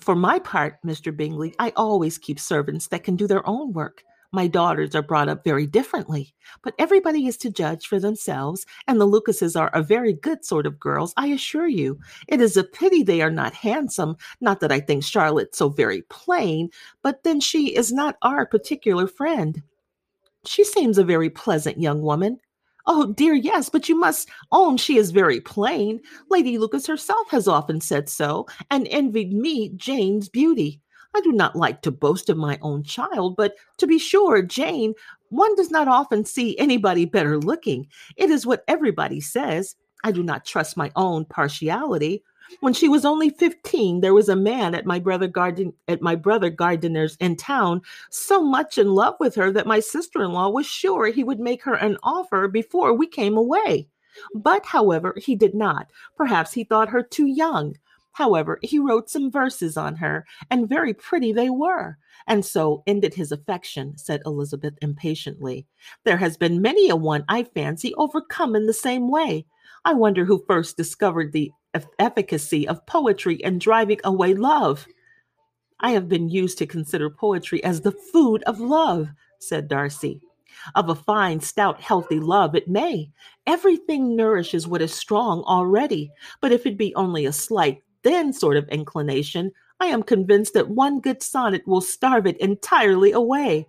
For 0.00 0.14
my 0.14 0.38
part, 0.38 0.78
Mr. 0.84 1.14
Bingley, 1.14 1.54
I 1.58 1.72
always 1.76 2.16
keep 2.16 2.40
servants 2.40 2.88
that 2.88 3.04
can 3.04 3.16
do 3.16 3.26
their 3.26 3.46
own 3.46 3.72
work. 3.72 4.02
My 4.34 4.48
daughters 4.48 4.96
are 4.96 5.02
brought 5.02 5.28
up 5.28 5.44
very 5.44 5.64
differently, 5.64 6.34
but 6.64 6.74
everybody 6.76 7.28
is 7.28 7.36
to 7.36 7.50
judge 7.52 7.86
for 7.86 8.00
themselves, 8.00 8.66
and 8.88 9.00
the 9.00 9.04
Lucases 9.04 9.54
are 9.54 9.70
a 9.72 9.80
very 9.80 10.12
good 10.12 10.44
sort 10.44 10.66
of 10.66 10.80
girls, 10.80 11.14
I 11.16 11.28
assure 11.28 11.68
you. 11.68 12.00
It 12.26 12.40
is 12.40 12.56
a 12.56 12.64
pity 12.64 13.04
they 13.04 13.22
are 13.22 13.30
not 13.30 13.54
handsome, 13.54 14.16
not 14.40 14.58
that 14.58 14.72
I 14.72 14.80
think 14.80 15.04
Charlotte 15.04 15.54
so 15.54 15.68
very 15.68 16.02
plain, 16.08 16.70
but 17.00 17.22
then 17.22 17.38
she 17.38 17.76
is 17.76 17.92
not 17.92 18.16
our 18.22 18.44
particular 18.44 19.06
friend. 19.06 19.62
She 20.44 20.64
seems 20.64 20.98
a 20.98 21.04
very 21.04 21.30
pleasant 21.30 21.80
young 21.80 22.02
woman. 22.02 22.40
Oh, 22.86 23.12
dear, 23.12 23.34
yes, 23.34 23.68
but 23.68 23.88
you 23.88 23.96
must 23.96 24.28
own 24.50 24.78
she 24.78 24.96
is 24.96 25.12
very 25.12 25.40
plain. 25.40 26.00
Lady 26.28 26.58
Lucas 26.58 26.88
herself 26.88 27.30
has 27.30 27.46
often 27.46 27.80
said 27.80 28.08
so, 28.08 28.48
and 28.68 28.88
envied 28.88 29.32
me 29.32 29.68
Jane's 29.76 30.28
beauty. 30.28 30.80
I 31.14 31.20
do 31.20 31.32
not 31.32 31.56
like 31.56 31.82
to 31.82 31.90
boast 31.90 32.28
of 32.28 32.36
my 32.36 32.58
own 32.62 32.82
child, 32.82 33.36
but 33.36 33.54
to 33.78 33.86
be 33.86 33.98
sure, 33.98 34.42
Jane, 34.42 34.94
one 35.30 35.54
does 35.54 35.70
not 35.70 35.88
often 35.88 36.24
see 36.24 36.58
anybody 36.58 37.04
better 37.04 37.38
looking. 37.38 37.86
It 38.16 38.30
is 38.30 38.46
what 38.46 38.64
everybody 38.68 39.20
says. 39.20 39.76
I 40.02 40.12
do 40.12 40.22
not 40.22 40.44
trust 40.44 40.76
my 40.76 40.90
own 40.96 41.24
partiality. 41.24 42.22
When 42.60 42.74
she 42.74 42.88
was 42.88 43.04
only 43.04 43.30
15, 43.30 44.00
there 44.00 44.12
was 44.12 44.28
a 44.28 44.36
man 44.36 44.74
at 44.74 44.84
my 44.84 44.98
brother 44.98 45.26
garden 45.26 45.72
at 45.88 46.02
my 46.02 46.14
brother 46.14 46.50
Gardiner's 46.50 47.16
in 47.16 47.36
town 47.36 47.80
so 48.10 48.42
much 48.42 48.76
in 48.76 48.94
love 48.94 49.14
with 49.18 49.34
her 49.36 49.50
that 49.52 49.66
my 49.66 49.80
sister-in-law 49.80 50.50
was 50.50 50.66
sure 50.66 51.06
he 51.06 51.24
would 51.24 51.40
make 51.40 51.62
her 51.62 51.74
an 51.74 51.96
offer 52.02 52.46
before 52.48 52.92
we 52.92 53.06
came 53.06 53.36
away. 53.36 53.88
But 54.34 54.66
however, 54.66 55.14
he 55.16 55.34
did 55.34 55.54
not. 55.54 55.90
Perhaps 56.16 56.52
he 56.52 56.64
thought 56.64 56.90
her 56.90 57.02
too 57.02 57.26
young. 57.26 57.76
However, 58.14 58.60
he 58.62 58.78
wrote 58.78 59.10
some 59.10 59.30
verses 59.30 59.76
on 59.76 59.96
her, 59.96 60.24
and 60.50 60.68
very 60.68 60.94
pretty 60.94 61.32
they 61.32 61.50
were. 61.50 61.98
And 62.28 62.44
so 62.44 62.82
ended 62.86 63.14
his 63.14 63.32
affection, 63.32 63.98
said 63.98 64.22
Elizabeth 64.24 64.74
impatiently. 64.80 65.66
There 66.04 66.16
has 66.16 66.36
been 66.36 66.62
many 66.62 66.88
a 66.88 66.96
one, 66.96 67.24
I 67.28 67.42
fancy, 67.42 67.92
overcome 67.96 68.54
in 68.54 68.66
the 68.66 68.72
same 68.72 69.08
way. 69.08 69.46
I 69.84 69.94
wonder 69.94 70.24
who 70.24 70.44
first 70.46 70.76
discovered 70.76 71.32
the 71.32 71.50
efficacy 71.98 72.68
of 72.68 72.86
poetry 72.86 73.34
in 73.34 73.58
driving 73.58 73.98
away 74.04 74.34
love. 74.34 74.86
I 75.80 75.90
have 75.90 76.08
been 76.08 76.28
used 76.28 76.56
to 76.58 76.66
consider 76.66 77.10
poetry 77.10 77.62
as 77.64 77.80
the 77.80 77.92
food 77.92 78.44
of 78.44 78.60
love, 78.60 79.08
said 79.40 79.66
Darcy. 79.66 80.20
Of 80.76 80.88
a 80.88 80.94
fine, 80.94 81.40
stout, 81.40 81.80
healthy 81.80 82.20
love, 82.20 82.54
it 82.54 82.68
may. 82.68 83.10
Everything 83.44 84.14
nourishes 84.14 84.68
what 84.68 84.82
is 84.82 84.94
strong 84.94 85.42
already, 85.42 86.12
but 86.40 86.52
if 86.52 86.64
it 86.64 86.78
be 86.78 86.94
only 86.94 87.26
a 87.26 87.32
slight 87.32 87.82
thin 88.04 88.32
sort 88.32 88.56
of 88.56 88.68
inclination, 88.68 89.50
I 89.80 89.86
am 89.86 90.04
convinced 90.04 90.54
that 90.54 90.68
one 90.70 91.00
good 91.00 91.22
sonnet 91.22 91.66
will 91.66 91.80
starve 91.80 92.26
it 92.26 92.36
entirely 92.38 93.10
away. 93.10 93.66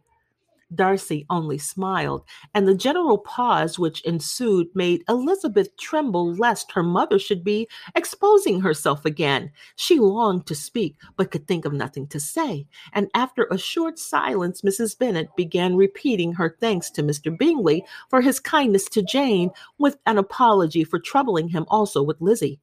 Darcy 0.73 1.25
only 1.29 1.57
smiled, 1.57 2.23
and 2.53 2.67
the 2.67 2.75
general 2.75 3.19
pause 3.19 3.77
which 3.77 4.01
ensued 4.01 4.67
made 4.73 5.03
Elizabeth 5.07 5.75
tremble 5.77 6.33
lest 6.33 6.71
her 6.71 6.83
mother 6.83 7.19
should 7.19 7.43
be 7.43 7.67
exposing 7.95 8.59
herself 8.59 9.05
again. 9.05 9.51
She 9.75 9.99
longed 9.99 10.47
to 10.47 10.55
speak, 10.55 10.97
but 11.17 11.31
could 11.31 11.47
think 11.47 11.65
of 11.65 11.73
nothing 11.73 12.07
to 12.07 12.19
say, 12.19 12.67
and 12.93 13.09
after 13.13 13.47
a 13.49 13.57
short 13.57 13.99
silence, 13.99 14.61
Mrs. 14.61 14.97
Bennet 14.97 15.35
began 15.37 15.75
repeating 15.75 16.33
her 16.33 16.57
thanks 16.59 16.89
to 16.91 17.03
Mr. 17.03 17.35
Bingley 17.37 17.85
for 18.09 18.21
his 18.21 18.39
kindness 18.39 18.85
to 18.89 19.03
Jane, 19.03 19.51
with 19.77 19.97
an 20.07 20.17
apology 20.17 20.83
for 20.83 20.99
troubling 20.99 21.49
him 21.49 21.65
also 21.69 22.01
with 22.01 22.19
Lizzy. 22.19 22.59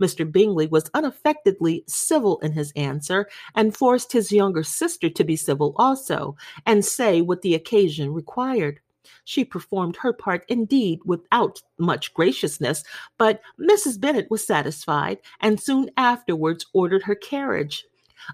Mr. 0.00 0.30
Bingley 0.30 0.66
was 0.66 0.90
unaffectedly 0.94 1.84
civil 1.86 2.38
in 2.40 2.52
his 2.52 2.72
answer, 2.76 3.28
and 3.54 3.76
forced 3.76 4.12
his 4.12 4.32
younger 4.32 4.62
sister 4.62 5.08
to 5.10 5.24
be 5.24 5.36
civil 5.36 5.74
also, 5.76 6.36
and 6.66 6.84
say 6.84 7.20
what 7.20 7.42
the 7.42 7.54
occasion 7.54 8.12
required. 8.12 8.80
She 9.24 9.44
performed 9.44 9.96
her 9.96 10.12
part 10.12 10.44
indeed 10.48 11.00
without 11.04 11.62
much 11.78 12.14
graciousness, 12.14 12.84
but 13.18 13.40
Mrs. 13.60 14.00
Bennet 14.00 14.30
was 14.30 14.46
satisfied, 14.46 15.18
and 15.40 15.60
soon 15.60 15.90
afterwards 15.96 16.66
ordered 16.72 17.02
her 17.02 17.14
carriage. 17.14 17.84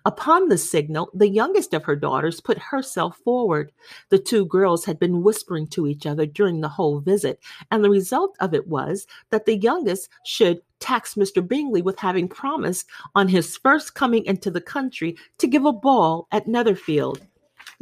Upon 0.05 0.49
the 0.49 0.59
signal, 0.59 1.11
the 1.15 1.29
youngest 1.29 1.75
of 1.75 1.85
her 1.85 1.97
daughters 1.97 2.41
put 2.41 2.59
herself 2.59 3.17
forward. 3.19 3.73
The 4.11 4.19
two 4.19 4.45
girls 4.45 4.85
had 4.85 4.99
been 4.99 5.23
whispering 5.23 5.67
to 5.69 5.87
each 5.87 6.07
other 6.07 6.27
during 6.27 6.61
the 6.61 6.69
whole 6.69 7.01
visit, 7.01 7.41
and 7.71 7.83
the 7.83 7.91
result 7.91 8.37
of 8.39 8.55
it 8.55 8.69
was 8.69 9.07
that 9.31 9.47
the 9.47 9.57
youngest 9.57 10.09
should 10.25 10.63
tax 10.81 11.15
Mr. 11.15 11.47
Bingley 11.47 11.83
with 11.83 11.99
having 11.99 12.29
promised 12.29 12.89
on 13.15 13.29
his 13.29 13.57
first 13.57 13.95
coming 13.95 14.25
into 14.25 14.51
the 14.51 14.61
country 14.61 15.17
to 15.39 15.47
give 15.47 15.65
a 15.65 15.73
ball 15.73 16.27
at 16.33 16.49
Netherfield. 16.49 17.21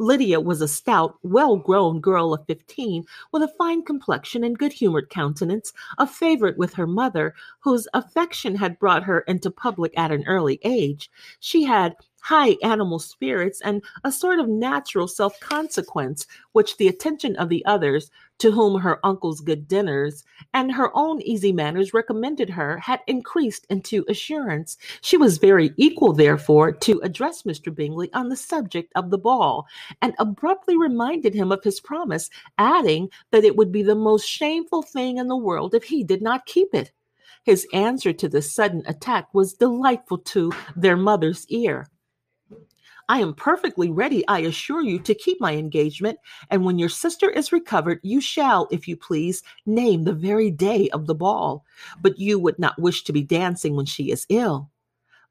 Lydia 0.01 0.41
was 0.41 0.61
a 0.61 0.69
stout, 0.69 1.19
well 1.23 1.57
grown 1.57 2.01
girl 2.01 2.33
of 2.33 2.47
fifteen, 2.47 3.05
with 3.33 3.43
a 3.43 3.53
fine 3.59 3.83
complexion 3.83 4.45
and 4.45 4.57
good 4.57 4.73
humored 4.73 5.11
countenance, 5.11 5.73
a 5.99 6.07
favorite 6.07 6.57
with 6.57 6.75
her 6.75 6.87
mother, 6.87 7.35
whose 7.59 7.89
affection 7.95 8.55
had 8.55 8.79
brought 8.79 9.03
her 9.03 9.21
into 9.21 9.51
public 9.51 9.93
at 9.97 10.13
an 10.13 10.25
early 10.29 10.61
age. 10.63 11.11
She 11.41 11.65
had 11.65 11.97
high 12.29 12.59
animal 12.63 12.99
spirits 12.99 13.59
and 13.63 13.83
a 14.05 14.13
sort 14.13 14.39
of 14.39 14.47
natural 14.51 15.09
self 15.09 15.41
consequence, 15.41 16.27
which 16.53 16.77
the 16.77 16.87
attention 16.87 17.35
of 17.37 17.49
the 17.49 17.65
others, 17.65 18.11
to 18.37 18.51
whom 18.51 18.79
her 18.79 19.01
uncle's 19.03 19.41
good 19.41 19.67
dinners 19.67 20.25
and 20.53 20.71
her 20.71 20.95
own 20.95 21.23
easy 21.23 21.53
manners 21.53 21.95
recommended 21.95 22.51
her, 22.51 22.77
had 22.77 23.01
increased 23.07 23.67
into 23.71 24.05
assurance. 24.11 24.77
She 25.01 25.17
was 25.17 25.39
very 25.39 25.73
equal, 25.79 26.13
therefore, 26.13 26.71
to 26.71 27.01
address 27.03 27.45
Mr. 27.45 27.75
Bingley 27.75 28.13
on 28.13 28.29
the 28.29 28.37
subject 28.37 28.93
of 28.95 29.09
the 29.09 29.17
ball, 29.17 29.67
and 30.03 30.15
abruptly 30.19 30.77
reminded 30.77 31.33
him 31.33 31.51
of 31.51 31.65
his 31.65 31.81
promise, 31.81 32.29
adding 32.59 33.09
that 33.31 33.45
it 33.45 33.57
would 33.57 33.73
be 33.73 33.83
the 33.83 33.95
most 33.95 34.27
shameful 34.27 34.83
thing 34.83 35.17
in 35.17 35.29
the 35.29 35.37
world 35.37 35.75
if 35.75 35.85
he 35.85 36.05
did 36.05 36.21
not 36.21 36.45
keep 36.45 36.75
it. 36.75 36.93
His 37.45 37.67
answer 37.73 38.13
to 38.13 38.29
this 38.29 38.53
sudden 38.53 38.83
attack 38.85 39.33
was 39.33 39.55
delightful 39.55 40.19
to 40.19 40.53
their 40.77 40.99
mother's 40.99 41.47
ear. 41.49 41.89
I 43.09 43.21
am 43.21 43.35
perfectly 43.35 43.91
ready, 43.91 44.27
I 44.29 44.41
assure 44.41 44.83
you, 44.83 44.99
to 45.01 45.15
keep 45.15 45.41
my 45.41 45.55
engagement. 45.55 46.19
And 46.51 46.65
when 46.65 46.79
your 46.79 46.91
sister 46.91 47.31
is 47.31 47.53
recovered, 47.53 48.01
you 48.03 48.21
shall, 48.21 48.69
if 48.71 48.87
you 48.87 48.97
please, 48.97 49.43
name 49.65 50.05
the 50.05 50.13
very 50.13 50.51
day 50.51 50.89
of 50.91 51.07
the 51.07 51.15
ball. 51.15 51.65
But 52.03 52.19
you 52.19 52.39
would 52.39 52.59
not 52.59 52.79
wish 52.79 53.05
to 53.05 53.13
be 53.13 53.23
dancing 53.23 53.77
when 53.77 53.87
she 53.87 54.11
is 54.11 54.27
ill. 54.29 54.71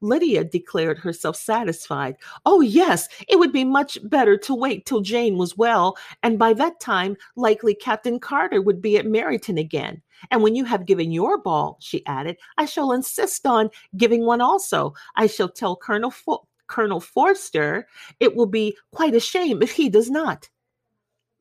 Lydia 0.02 0.44
declared 0.44 1.00
herself 1.00 1.36
satisfied. 1.36 2.18
Oh, 2.46 2.62
yes, 2.62 3.08
it 3.28 3.40
would 3.40 3.52
be 3.52 3.64
much 3.64 3.98
better 4.04 4.38
to 4.38 4.54
wait 4.54 4.86
till 4.86 5.02
Jane 5.02 5.38
was 5.38 5.58
well, 5.58 5.98
and 6.22 6.38
by 6.38 6.54
that 6.54 6.80
time, 6.80 7.18
likely 7.36 7.74
Captain 7.74 8.20
Carter 8.20 8.62
would 8.62 8.82
be 8.82 8.98
at 8.98 9.06
Meryton 9.06 9.60
again. 9.60 10.02
And 10.30 10.44
when 10.44 10.56
you 10.56 10.66
have 10.66 10.86
given 10.86 11.12
your 11.12 11.40
ball, 11.40 11.78
she 11.80 12.06
added, 12.06 12.38
I 12.58 12.66
shall 12.66 12.92
insist 12.92 13.46
on 13.46 13.70
giving 13.96 14.26
one 14.26 14.42
also. 14.42 14.94
I 15.16 15.28
shall 15.28 15.50
tell 15.50 15.76
Colonel 15.76 16.12
Fo- 16.12 16.47
Colonel 16.68 17.00
Forster, 17.00 17.88
it 18.20 18.36
will 18.36 18.46
be 18.46 18.78
quite 18.92 19.16
a 19.16 19.20
shame 19.20 19.62
if 19.62 19.72
he 19.72 19.90
does 19.90 20.10
not. 20.10 20.50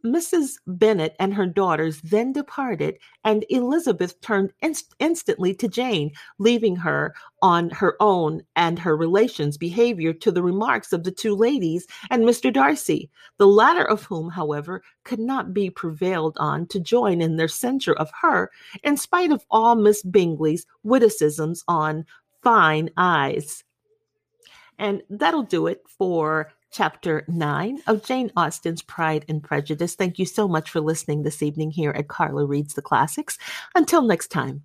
Mrs. 0.06 0.58
Bennet 0.66 1.16
and 1.18 1.34
her 1.34 1.46
daughters 1.46 2.00
then 2.02 2.32
departed, 2.32 2.98
and 3.24 3.44
Elizabeth 3.48 4.20
turned 4.20 4.52
inst- 4.60 4.94
instantly 5.00 5.52
to 5.54 5.68
Jane, 5.68 6.12
leaving 6.38 6.76
her 6.76 7.14
on 7.42 7.70
her 7.70 7.96
own 8.00 8.42
and 8.54 8.78
her 8.78 8.96
relations' 8.96 9.58
behavior 9.58 10.12
to 10.12 10.30
the 10.30 10.42
remarks 10.42 10.92
of 10.92 11.02
the 11.02 11.10
two 11.10 11.34
ladies 11.34 11.86
and 12.10 12.22
Mr. 12.22 12.52
Darcy, 12.52 13.10
the 13.38 13.48
latter 13.48 13.84
of 13.84 14.04
whom, 14.04 14.30
however, 14.30 14.82
could 15.04 15.18
not 15.18 15.52
be 15.52 15.70
prevailed 15.70 16.36
on 16.38 16.66
to 16.68 16.78
join 16.78 17.20
in 17.20 17.36
their 17.36 17.48
censure 17.48 17.94
of 17.94 18.10
her, 18.20 18.50
in 18.84 18.96
spite 18.96 19.32
of 19.32 19.44
all 19.50 19.74
Miss 19.74 20.02
Bingley's 20.02 20.66
witticisms 20.84 21.64
on 21.66 22.04
fine 22.42 22.90
eyes. 22.96 23.64
And 24.78 25.02
that'll 25.08 25.42
do 25.42 25.66
it 25.66 25.82
for 25.86 26.52
chapter 26.70 27.24
9 27.28 27.80
of 27.86 28.04
Jane 28.04 28.30
Austen's 28.36 28.82
Pride 28.82 29.24
and 29.28 29.42
Prejudice. 29.42 29.94
Thank 29.94 30.18
you 30.18 30.26
so 30.26 30.46
much 30.46 30.70
for 30.70 30.80
listening 30.80 31.22
this 31.22 31.42
evening 31.42 31.70
here 31.70 31.90
at 31.92 32.08
Carla 32.08 32.44
Reads 32.44 32.74
the 32.74 32.82
Classics. 32.82 33.38
Until 33.74 34.02
next 34.02 34.28
time. 34.28 34.64